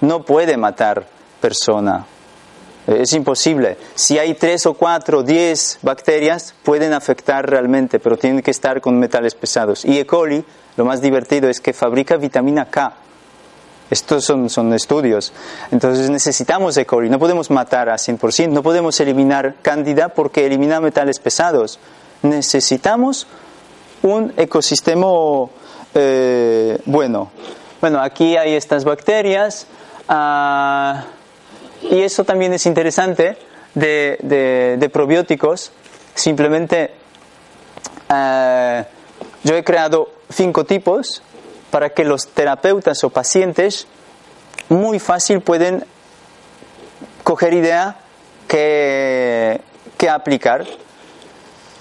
[0.00, 1.06] no puede matar
[1.40, 2.06] persona.
[2.98, 3.76] Es imposible.
[3.94, 8.98] Si hay tres o cuatro, diez bacterias, pueden afectar realmente, pero tienen que estar con
[8.98, 9.84] metales pesados.
[9.84, 10.06] Y E.
[10.06, 10.44] coli,
[10.76, 12.94] lo más divertido es que fabrica vitamina K
[13.90, 15.32] estos son, son estudios.
[15.72, 16.86] Entonces necesitamos E.
[16.86, 21.78] coli, no podemos matar a 100%, no podemos eliminar cándida porque elimina metales pesados.
[22.22, 23.26] Necesitamos
[24.02, 25.08] un ecosistema
[25.94, 27.30] eh, bueno.
[27.80, 29.66] Bueno, aquí hay estas bacterias
[30.08, 31.06] ah,
[31.82, 33.36] y eso también es interesante
[33.74, 35.72] de, de, probióticos.
[36.14, 36.90] Simplemente
[38.12, 38.84] eh,
[39.44, 41.22] yo he creado cinco tipos
[41.70, 43.86] para que los terapeutas o pacientes
[44.68, 45.84] muy fácil pueden
[47.22, 47.96] coger idea
[48.48, 49.60] que,
[49.96, 50.66] que aplicar.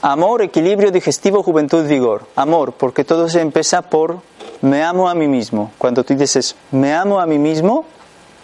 [0.01, 2.25] Amor, equilibrio, digestivo, juventud, vigor.
[2.35, 4.21] Amor, porque todo se empieza por
[4.61, 5.71] me amo a mí mismo.
[5.77, 7.85] Cuando tú dices me amo a mí mismo,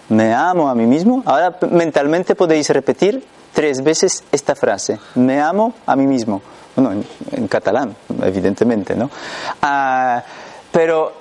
[0.10, 5.74] me amo a mí mismo, ahora mentalmente podéis repetir tres veces esta frase, me amo
[5.86, 6.41] a mí mismo.
[6.76, 9.10] Bueno, en, catalán, evidentemente, ¿no?
[9.62, 10.22] Ah,
[10.72, 11.14] pero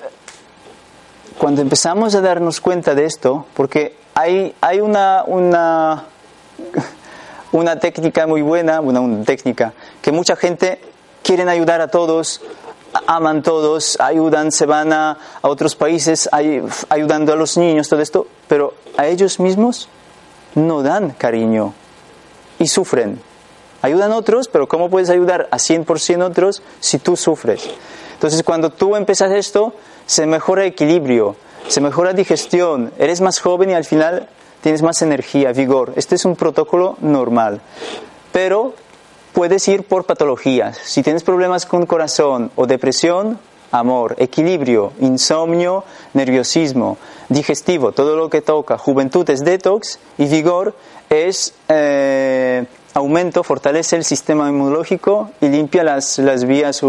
[1.39, 6.05] cuando empezamos a darnos cuenta de esto, porque hay, hay una, una,
[7.53, 9.73] una técnica muy buena, una, técnica
[10.03, 10.81] que mucha gente
[11.23, 12.41] quieren ayudar a todos,
[13.07, 16.29] aman todos, ayudan, se van a, otros países
[16.89, 19.89] ayudando a los niños, todo esto, pero a ellos mismos
[20.55, 21.75] no dan cariño
[22.59, 23.21] y sufren.
[23.83, 27.69] Ayudan otros, pero ¿cómo puedes ayudar a 100% otros si tú sufres?
[28.15, 29.75] Entonces, cuando tú empiezas esto,
[30.07, 31.37] se mejora equilibrio,
[31.69, 34.29] se mejora digestión, eres más joven y al final
[34.63, 35.93] tienes más energía, vigor.
[35.97, 37.61] Este es un protocolo normal.
[38.33, 38.75] Pero
[39.35, 40.79] puedes ir por patologías.
[40.79, 43.39] Si tienes problemas con corazón o depresión,
[43.73, 46.97] amor, equilibrio, insomnio, nerviosismo,
[47.29, 48.79] digestivo, todo lo que toca.
[48.79, 50.75] Juventud es detox y vigor
[51.11, 52.65] es eh,
[52.95, 56.83] aumento, fortalece el sistema inmunológico y limpia las, las vías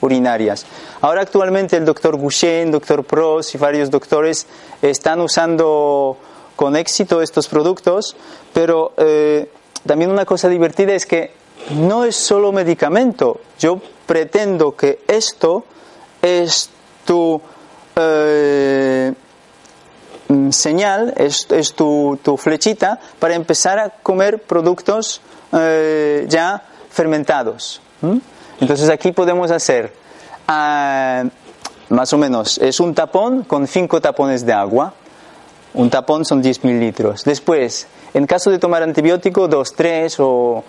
[0.00, 0.66] urinarias.
[1.00, 4.46] Ahora actualmente el doctor Gouchen, doctor Pros y varios doctores
[4.82, 6.16] están usando
[6.54, 8.16] con éxito estos productos,
[8.54, 9.50] pero eh,
[9.84, 11.37] también una cosa divertida es que
[11.70, 13.40] no es solo medicamento.
[13.58, 15.64] Yo pretendo que esto
[16.22, 16.70] es
[17.04, 17.40] tu
[17.96, 19.12] eh,
[20.50, 25.20] señal, es, es tu, tu, flechita para empezar a comer productos
[25.52, 27.80] eh, ya fermentados.
[28.60, 29.92] Entonces aquí podemos hacer
[30.46, 31.24] ah,
[31.88, 34.94] más o menos, es un tapón con cinco tapones de agua.
[35.74, 37.24] Un tapón son 10 mililitros.
[37.24, 40.64] Después, en caso de tomar antibiótico, dos, tres o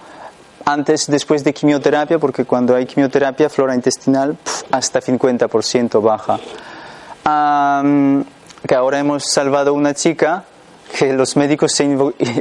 [0.65, 4.37] antes, después de quimioterapia, porque cuando hay quimioterapia, flora intestinal
[4.71, 6.39] hasta 50% baja.
[8.67, 10.45] que ahora hemos salvado una chica
[10.97, 11.85] que los médicos se,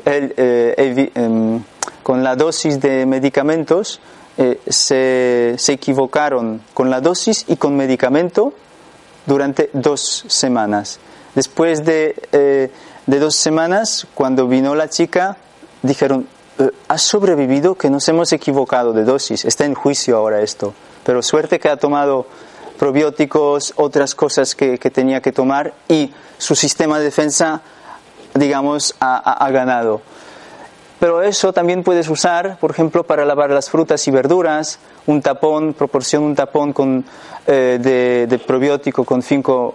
[0.07, 1.62] eh, em,
[2.03, 4.01] con la dosis de medicamentos
[4.37, 8.55] eh, se, se, equivocaron con la dosis y con medicamento
[9.27, 11.01] durante dos semanas.
[11.35, 12.71] Después de, eh,
[13.07, 15.37] de dos semanas, cuando vino la chica,
[15.83, 16.27] dijeron,
[16.59, 19.45] eh, has sobrevivido, que nos hemos equivocado de dosis.
[19.45, 20.75] Está en juicio ahora esto.
[21.05, 22.27] Pero suerte que ha tomado
[22.79, 27.63] probióticos, otras cosas que, que tenía que tomar y su sistema de defensa,
[28.35, 30.01] digamos, ha, ha ganado.
[30.99, 35.73] Pero eso también puedes usar, por ejemplo, para lavar las frutas y verduras, un tapón,
[35.75, 37.05] proporciona un tapón con,
[37.47, 39.75] eh, de, de, probiótico con 5,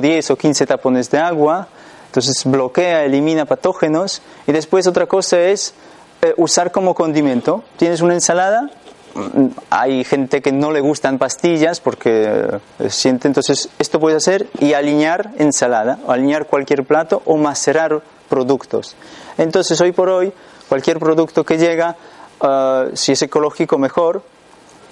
[0.00, 1.68] 10 o 15 tapones de agua.
[2.06, 4.20] Entonces bloquea, elimina patógenos.
[4.48, 5.74] Y después otra cosa es
[6.20, 7.62] eh, usar como condimento.
[7.76, 8.68] Tienes una ensalada,
[9.14, 14.48] mm, hay gente que no le gustan pastillas porque eh, siente, entonces esto puede hacer
[14.58, 18.96] y alinear ensalada, o alinear cualquier plato o macerar productos.
[19.36, 20.32] Entonces hoy por hoy,
[20.68, 21.94] cualquier producto que llega,
[22.40, 24.24] ah, si es ecológico mejor,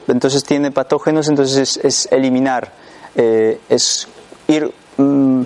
[0.06, 2.70] entonces tiene patógenos, entonces es, eliminar,
[3.16, 4.06] eh, es
[4.46, 5.42] ir, mm,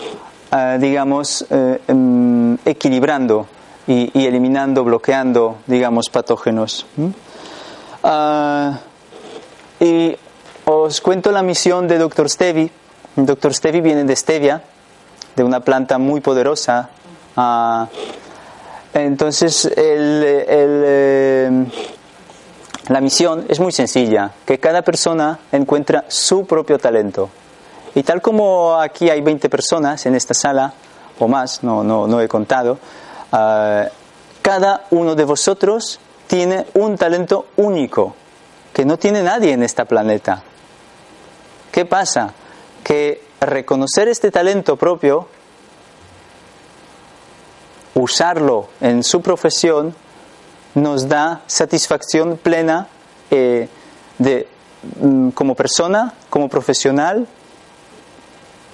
[0.51, 1.47] ah, digamos,
[1.89, 3.47] em, equilibrando
[3.91, 6.87] y, eliminando, bloqueando, digamos, patógenos.
[8.05, 8.79] Ah,
[9.81, 10.17] y
[10.65, 12.31] os cuento la misión de Dr.
[12.31, 12.71] Stevi.
[13.17, 13.53] Dr.
[13.53, 14.63] Stevi viene de stevia,
[15.35, 16.91] de una planta muy poderosa.
[17.37, 17.89] Ah,
[18.95, 21.67] entonces, el, eh,
[22.89, 27.29] la misión es muy sencilla, que cada persona encuentra su propio talento.
[27.97, 30.73] Y tal como aquí hay 20 personas en esta sala,
[31.19, 32.79] o más, no, no, no he contado,
[33.33, 33.87] ah,
[34.43, 38.15] cada uno de vosotros tiene un talento único
[38.73, 40.43] que no tiene nadie en este planeta.
[41.73, 42.33] ¿Qué pasa?
[42.85, 45.29] Que reconocer este talento propio,
[47.95, 49.95] usarlo en su profesión,
[50.75, 52.87] nos da satisfacción plena
[53.31, 53.69] eh,
[54.19, 54.49] de,
[55.01, 57.27] mm, como persona, como profesional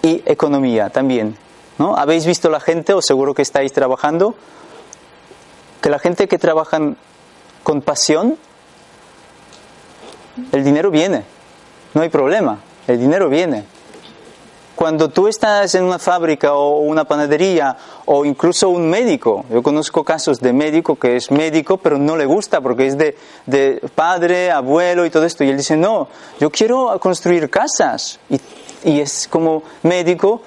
[0.03, 1.37] y economía también.
[1.79, 1.97] ¿No?
[1.97, 4.35] ¿Habéis visto la gente, o seguro que estáis trabajando,
[5.81, 6.79] que la gente que trabaja
[7.63, 8.37] con pasión,
[10.53, 11.25] el dinero viene,
[11.95, 13.65] no hay problema, el dinero viene.
[14.75, 17.75] Cuando tú estás en una fábrica o una panadería
[18.05, 22.27] o incluso un médico, yo conozco casos de médico que es médico pero no le
[22.27, 23.17] gusta porque es de,
[23.47, 26.09] de padre, abuelo y todo esto, y él dice, no,
[26.39, 28.21] yo quiero construir casas.
[28.29, 28.39] Y,
[28.85, 30.43] y es como médico,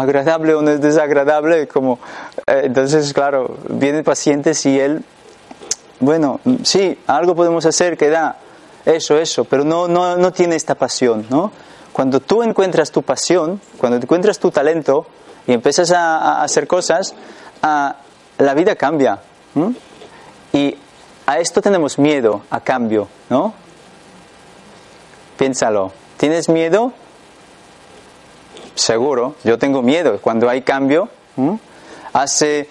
[0.00, 1.98] agradable o no es desagradable, como,
[2.46, 5.04] eh, entonces claro, vienen pacientes y él
[6.00, 8.36] bueno, sí, algo podemos hacer que da
[8.84, 11.50] eso, eso, pero no, no, no tiene esta pasión, ¿no?
[11.92, 15.06] Cuando tú encuentras tu pasión, cuando encuentras tu talento
[15.46, 17.14] y empiezas a, hacer cosas,
[17.60, 19.18] la vida cambia.
[20.52, 20.76] Y
[21.26, 23.52] a esto tenemos miedo, a cambio, ¿no?
[25.36, 25.90] Piénsalo.
[26.16, 26.92] ¿Tienes miedo?
[28.78, 30.18] Seguro, yo tengo miedo.
[30.20, 31.08] Cuando hay cambio,
[32.12, 32.68] hace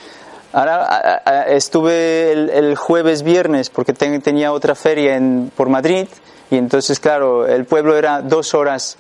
[0.53, 6.07] Ahora estuve el, jueves, viernes, porque tenía otra feria en, por Madrid,
[6.49, 8.97] y entonces, claro, el pueblo era dos horas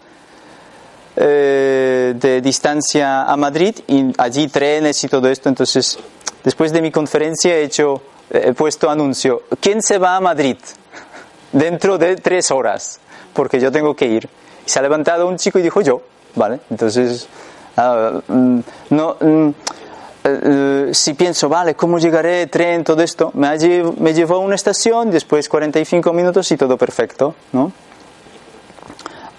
[1.15, 5.47] eh, de distancia a Madrid, y allí trenes y todo esto.
[5.47, 5.97] Entonces,
[6.43, 10.57] después de mi conferencia he hecho, he puesto anuncio, ¿quién se va a Madrid?
[11.53, 12.99] Dentro de tres horas,
[13.33, 14.29] porque yo tengo que ir.
[14.65, 16.01] Y se ha levantado un chico y dijo yo,
[16.37, 16.61] ¿vale?
[16.69, 17.27] Entonces,
[17.75, 18.59] mm,
[18.91, 19.17] no...
[19.19, 19.49] Mm,
[20.29, 22.47] eh, si pienso, vale, ¿cómo llegaré?
[22.47, 23.31] Tren, todo esto.
[23.33, 23.57] Me,
[23.97, 27.71] me llevó a una estación, después 45 minutos y todo perfecto, ¿no?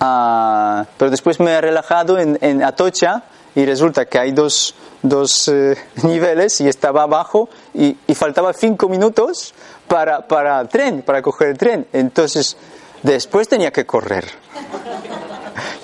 [0.01, 3.25] Ah, pero después me he relajado en, Atocha
[3.55, 8.89] y resulta que hay dos, dos eh, niveles y estaba abajo y, y faltaba 5
[8.89, 9.53] minutos
[9.89, 11.87] para, para el tren, para coger el tren.
[11.93, 12.57] Entonces,
[13.03, 14.27] después tenía que correr.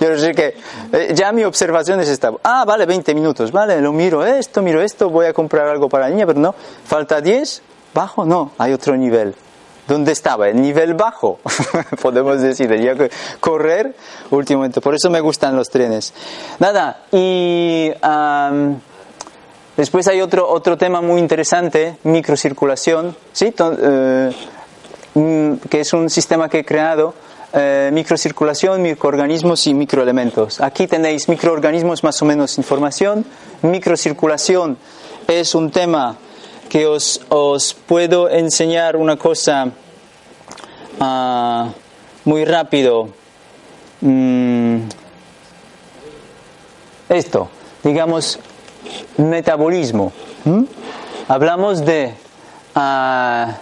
[0.05, 0.55] Yo sé que
[0.93, 2.31] eh, ya mi observación es esta.
[2.43, 6.09] Ah, vale, 20 minutos, vale, lo miro esto, miro esto, voy a comprar algo para
[6.09, 7.63] la niña, pero no, falta 10,
[7.95, 9.35] bajo, no, hay otro nivel.
[9.89, 10.49] ¿Dónde estaba?
[10.49, 11.39] El nivel bajo,
[12.03, 13.95] podemos decir, que correr
[14.31, 14.81] últimamente.
[14.81, 16.13] Por eso me gustan los trenes.
[16.59, 17.91] Nada, y
[19.77, 23.55] después hay otro, otro tema muy interesante, microcirculación, ¿sí?
[23.59, 24.33] Eh,
[25.15, 27.15] mm, que es un sistema que he creado
[27.57, 30.61] eh, microcirculación, microorganismos y microelementos.
[30.61, 33.25] Aquí tenéis microorganismos, más o menos información.
[33.63, 34.77] Microcirculación
[35.29, 36.17] es un tema
[36.69, 39.71] que os, os puedo enseñar una cosa
[40.99, 41.71] ah,
[42.25, 43.11] muy rápido.
[44.01, 44.79] Mm,
[47.09, 47.49] esto,
[47.85, 48.41] digamos,
[49.17, 50.13] metabolismo.
[51.29, 52.15] Hablamos de...
[52.75, 53.59] Ah,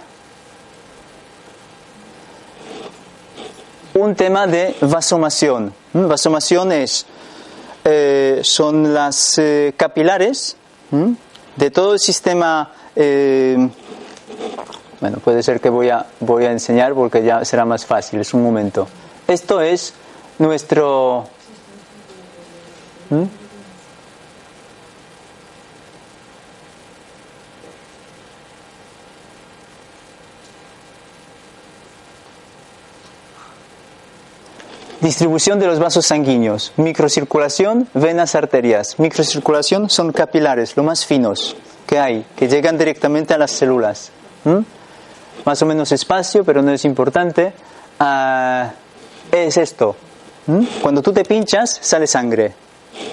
[3.94, 5.72] un tema de vasomación.
[5.92, 6.08] ¿Mm?
[6.08, 7.06] Vasomación es,
[7.84, 10.56] eh, son las eh, capilares
[10.90, 11.12] ¿Mm?
[11.56, 12.70] de todo el sistema.
[12.96, 13.68] Eh,
[15.00, 18.32] bueno, puede ser que voy a, voy a enseñar porque ya será más fácil, es
[18.34, 18.88] un momento.
[19.26, 19.94] Esto es
[20.38, 21.26] nuestro...
[23.10, 23.41] ¿Mm?
[35.02, 36.72] Distribución de los vasos sanguíneos.
[36.76, 39.00] Microcirculación, venas, arterias.
[39.00, 41.56] Microcirculación son capilares, lo más finos
[41.88, 44.12] que hay, que llegan directamente a las células.
[45.44, 47.52] Más o menos espacio, pero no es importante.
[47.98, 48.70] ah,
[49.32, 49.96] es esto.
[50.80, 52.54] Cuando tú te pinchas, sale sangre.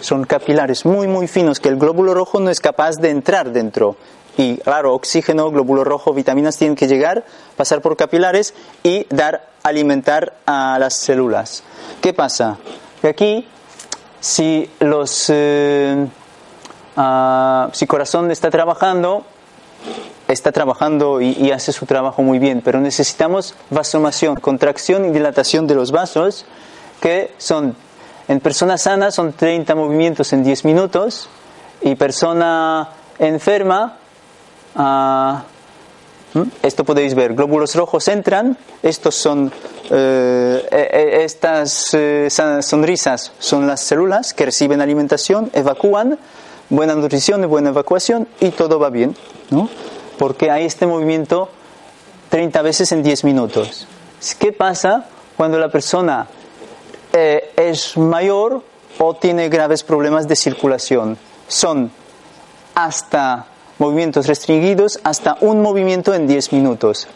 [0.02, 3.96] Son capilares muy, muy finos que el glóbulo rojo no es capaz de entrar dentro.
[4.40, 7.26] Y claro, oxígeno, glóbulo rojo, vitaminas tienen que llegar,
[7.58, 11.62] pasar por capilares y dar, alimentar a las células.
[12.00, 12.58] ¿Qué pasa?
[13.04, 13.46] Aquí,
[14.22, 16.08] si los, eh,
[16.96, 19.26] ah, si corazón está trabajando,
[20.30, 25.68] está trabajando y, y, hace su trabajo muy bien, pero necesitamos vasomación, contracción y dilatación
[25.68, 26.46] de los vasos,
[27.02, 27.76] que son,
[28.30, 31.28] en personas sanas son 30 movimientos en 10 minutos,
[31.82, 32.88] y persona
[33.20, 33.98] enferma
[34.82, 35.44] Ah,
[36.64, 39.52] esto podéis ver, glóbulos rojos entran, estos son,
[39.90, 42.30] eh, eh, estas eh,
[42.62, 46.18] sonrisas son las células que reciben alimentación, evacúan,
[46.70, 49.18] buena nutrición y buena evacuación y todo va bien,
[49.50, 49.70] ¿no?
[50.18, 51.50] Porque hay este movimiento
[52.30, 53.86] 30 veces en 10 minutos.
[54.40, 56.26] ¿Qué pasa cuando la persona
[57.12, 58.64] es mayor
[58.98, 61.18] o tiene graves problemas de circulación?
[61.50, 61.92] Son
[62.76, 63.48] hasta
[63.80, 67.08] movimientos restringidos hasta un movimiento en 10 minutos.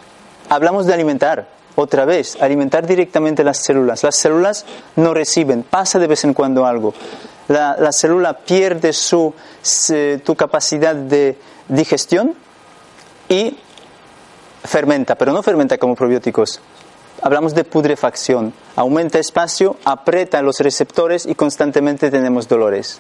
[0.50, 4.04] Hablamos de alimentar, otra vez, alimentar directamente las células.
[4.04, 6.94] Las células no reciben, pasa de vez en cuando algo.
[7.48, 9.34] La, célula pierde su,
[10.24, 11.38] tu capacidad de
[11.68, 12.36] digestión
[13.28, 13.58] y
[14.64, 16.62] fermenta, pero no fermenta como probióticos.
[17.22, 18.54] Hablamos de putrefacción.
[18.76, 23.00] Aumenta espacio, aprieta los receptores y constantemente tenemos dolores.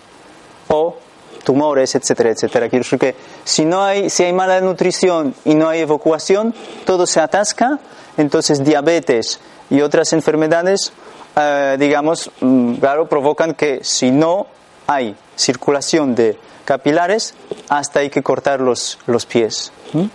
[0.67, 0.97] O
[1.43, 2.69] tumores, etcétera, etcétera.
[2.69, 6.53] Quiero decir que si no hay, si hay mala nutrición y no hay evacuación,
[6.85, 7.79] todo se atasca,
[8.17, 9.39] entonces diabetes
[9.69, 10.93] y otras enfermedades,
[11.35, 14.47] eh, digamos, mm, claro, provocan que si no
[14.87, 17.33] hay circulación de capilares,
[17.69, 19.71] hasta hay que cortar los, los pies.
[19.93, 20.05] ¿Mm?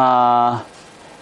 [0.00, 0.62] Ah,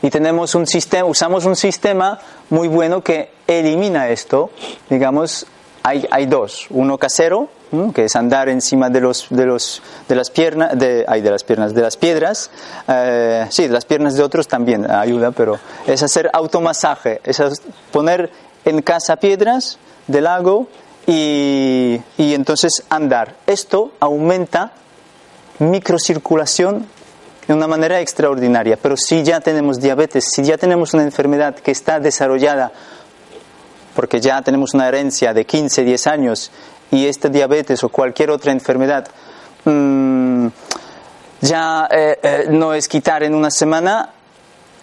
[0.02, 2.18] y tenemos un sistema, usamos un sistema
[2.50, 4.50] muy bueno que elimina esto.
[4.88, 5.46] Digamos,
[5.82, 6.66] hay, hay dos.
[6.70, 7.48] Uno casero,
[7.94, 11.44] que es andar encima de, los, de, los, de las piernas, de, ay, de las
[11.44, 12.50] piernas, de las piedras.
[12.88, 17.40] Eh, sí, de las piernas de otros también ayuda, pero es hacer automasaje, es
[17.92, 18.30] poner
[18.64, 20.66] en casa piedras del lago
[21.06, 23.36] y, y entonces andar.
[23.46, 24.72] Esto aumenta
[25.58, 26.86] microcirculación
[27.46, 28.76] de una manera extraordinaria.
[28.76, 32.72] Pero si ya tenemos diabetes, si ya tenemos una enfermedad que está desarrollada,
[33.96, 36.52] porque ya tenemos una herencia de 15, 10 años,
[36.90, 39.08] y esta diabetes o cualquier otra enfermedad
[39.64, 40.46] mm,
[41.40, 44.10] ya eh, eh, no es quitar en una semana,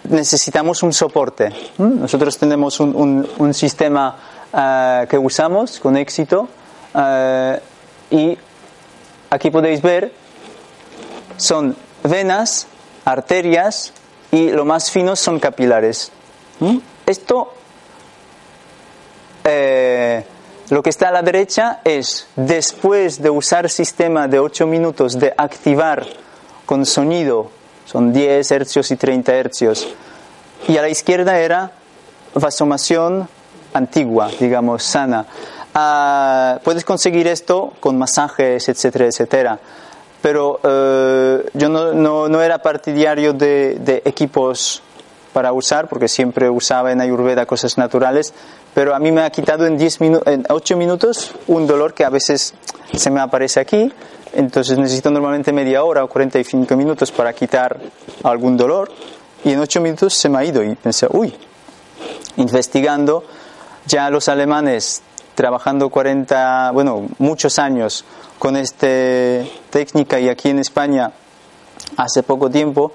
[0.09, 1.49] necesitamos un soporte.
[1.78, 2.01] ¿Mm?
[2.01, 4.16] Nosotros tenemos un, un, sistema
[4.53, 6.47] eh, que usamos con éxito
[8.11, 8.38] y
[9.30, 10.14] aquí podéis ver,
[11.38, 12.68] son venas,
[13.05, 13.93] arterias
[14.32, 16.11] y lo más fino son capilares.
[16.59, 16.78] ¿Mm?
[17.05, 17.53] Esto,
[19.44, 20.24] eh,
[20.70, 25.34] lo que está a la derecha es, después de usar sistema de 8 minutos de
[25.36, 26.06] activar
[26.66, 27.50] con sonido,
[27.86, 29.88] son 10 hercios y 30 hercios,
[30.68, 31.72] y a la izquierda era
[32.34, 33.28] vasomación
[33.74, 35.26] antigua, digamos, sana.
[35.74, 39.60] Ah, puedes conseguir esto con masajes, etcétera, etcétera
[40.24, 41.94] pero eh, yo no,
[42.30, 44.82] no, era partidario de, de, equipos
[45.34, 48.34] para usar, porque siempre usaba en Ayurveda cosas naturales,
[48.74, 52.10] pero a mí me ha quitado en, 10 en 8 minutos un dolor que a
[52.10, 52.54] veces
[52.96, 53.92] se me aparece aquí,
[54.34, 57.80] entonces necesito normalmente media hora o 45 minutos para quitar
[58.24, 58.92] algún dolor,
[59.44, 61.36] y en 8 minutos se me ha ido y pensé, uy,
[62.38, 63.24] investigando,
[63.86, 65.02] ya los alemanes
[65.36, 68.06] trabajando 40, bueno, muchos años
[68.40, 68.88] con esta
[69.70, 71.12] técnica y aquí en España
[71.98, 72.92] hace poco tiempo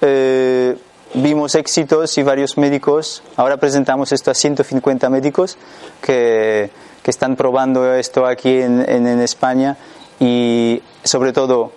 [0.00, 0.76] eh,
[1.14, 5.58] vimos éxitos y varios médicos, ahora presentamos esto a 150 médicos
[6.00, 6.70] que,
[7.02, 9.76] que están probando esto aquí en, en, España.
[10.18, 11.72] Y sobre todo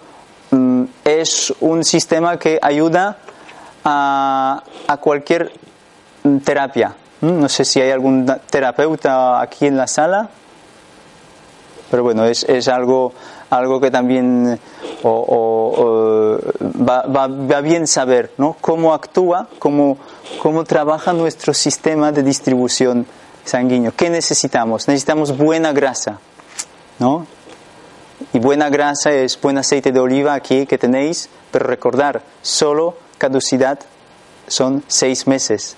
[0.52, 3.18] mm, es un sistema que ayuda
[3.84, 5.52] a, a cualquier
[6.44, 6.96] terapia.
[7.22, 10.30] Mm, no sé si hay algún terapeuta aquí en la sala.
[11.90, 13.14] Pero bueno, es, es algo,
[13.58, 14.60] algo que también
[15.04, 18.56] va, va, bien saber, ¿no?
[18.60, 19.98] Cómo actúa, cómo,
[20.42, 23.06] cómo trabaja nuestro sistema de distribución
[23.46, 23.94] sanguíneo.
[23.96, 24.88] ¿Qué necesitamos?
[24.88, 26.20] Necesitamos buena grasa,
[27.00, 27.28] ¿no?
[28.32, 33.80] Y buena grasa es buen aceite de oliva aquí que tenéis, pero recordar, solo caducidad
[34.48, 35.76] son seis meses.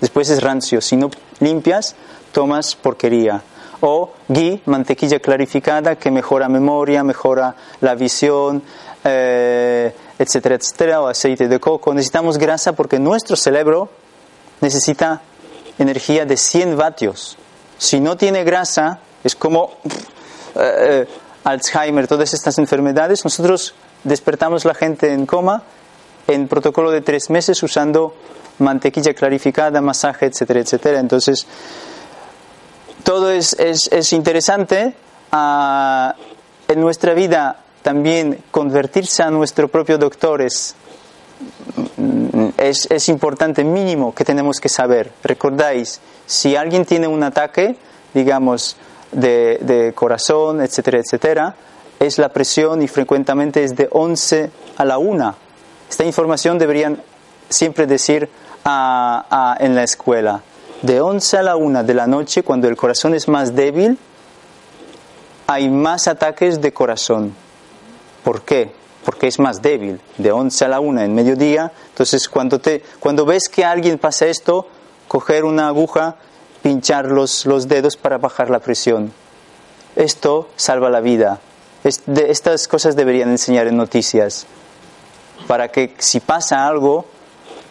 [0.00, 0.80] Después es rancio.
[0.80, 1.10] Si no
[1.40, 1.96] limpias,
[2.32, 3.42] tomas porquería
[3.80, 8.62] o ghee, mantequilla clarificada que mejora memoria, mejora la visión,
[9.04, 11.94] eh, etcétera, etcétera, o aceite de coco.
[11.94, 13.88] Necesitamos grasa porque nuestro cerebro
[14.60, 15.22] necesita
[15.78, 17.38] energía de 100 vatios.
[17.78, 19.70] Si no tiene grasa, es como
[20.56, 21.06] eh,
[21.44, 23.24] Alzheimer, todas estas enfermedades.
[23.24, 23.74] Nosotros
[24.04, 25.62] despertamos la gente en coma
[26.26, 28.14] en protocolo de tres meses usando
[28.58, 31.00] mantequilla clarificada, masaje, etcétera, etcétera.
[31.00, 31.46] Entonces,
[33.08, 34.92] todo es, es, interesante.
[35.32, 36.14] Ah,
[36.68, 40.76] en nuestra vida también convertirse a nuestro propio doctor es,
[42.58, 45.10] es, importante, mínimo que tenemos que saber.
[45.22, 47.78] Recordáis, si alguien tiene un ataque,
[48.12, 48.76] digamos,
[49.10, 51.54] de, de corazón, etcétera, etcétera,
[51.98, 55.34] es la presión y frecuentemente es de 11 a la 1.
[55.88, 57.00] Esta información deberían
[57.48, 58.28] siempre decir
[58.66, 60.42] en la escuela.
[60.82, 63.98] De 11 a la 1 de la noche, cuando el corazón es más débil,
[65.48, 67.34] hay más ataques de corazón.
[68.22, 68.72] ¿Por qué?
[69.04, 70.00] Porque es más débil.
[70.18, 71.72] De 11 a la 1 en mediodía.
[71.88, 74.68] Entonces, cuando, te, cuando ves que alguien pasa esto,
[75.08, 76.16] coger una aguja,
[76.62, 79.12] pinchar los, los dedos para bajar la presión.
[79.96, 81.40] Esto salva la vida.
[81.82, 84.46] estas cosas deberían enseñar en noticias.
[85.48, 87.04] Para que si pasa algo,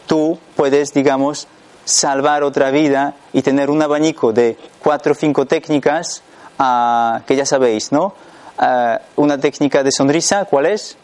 [0.07, 1.47] tú puedes, digamos,
[1.87, 6.21] salvar otra vida y tener un abanico de cuatro o cinco técnicas
[6.59, 8.13] uh, que ya sabéis, ¿no?
[8.59, 10.97] Uh, una técnica de sonrisa, ¿cuál es?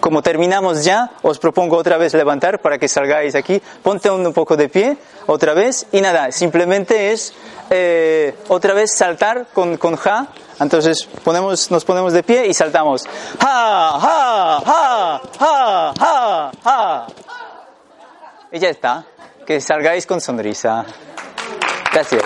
[0.00, 3.60] Como terminamos ya, os propongo otra vez levantar para que salgáis aquí.
[3.82, 7.32] Ponte un poco de pie, otra vez, y nada, simplemente es
[7.70, 10.28] eh, otra vez saltar con, con ja.
[10.60, 13.02] Entonces ponemos, nos ponemos de pie y saltamos.
[13.40, 17.06] Ja, ja, ja, ja, ja, ja.
[18.54, 19.04] Y ya está.
[19.44, 20.86] Que salgáis con sonrisa.
[21.92, 22.22] Gracias.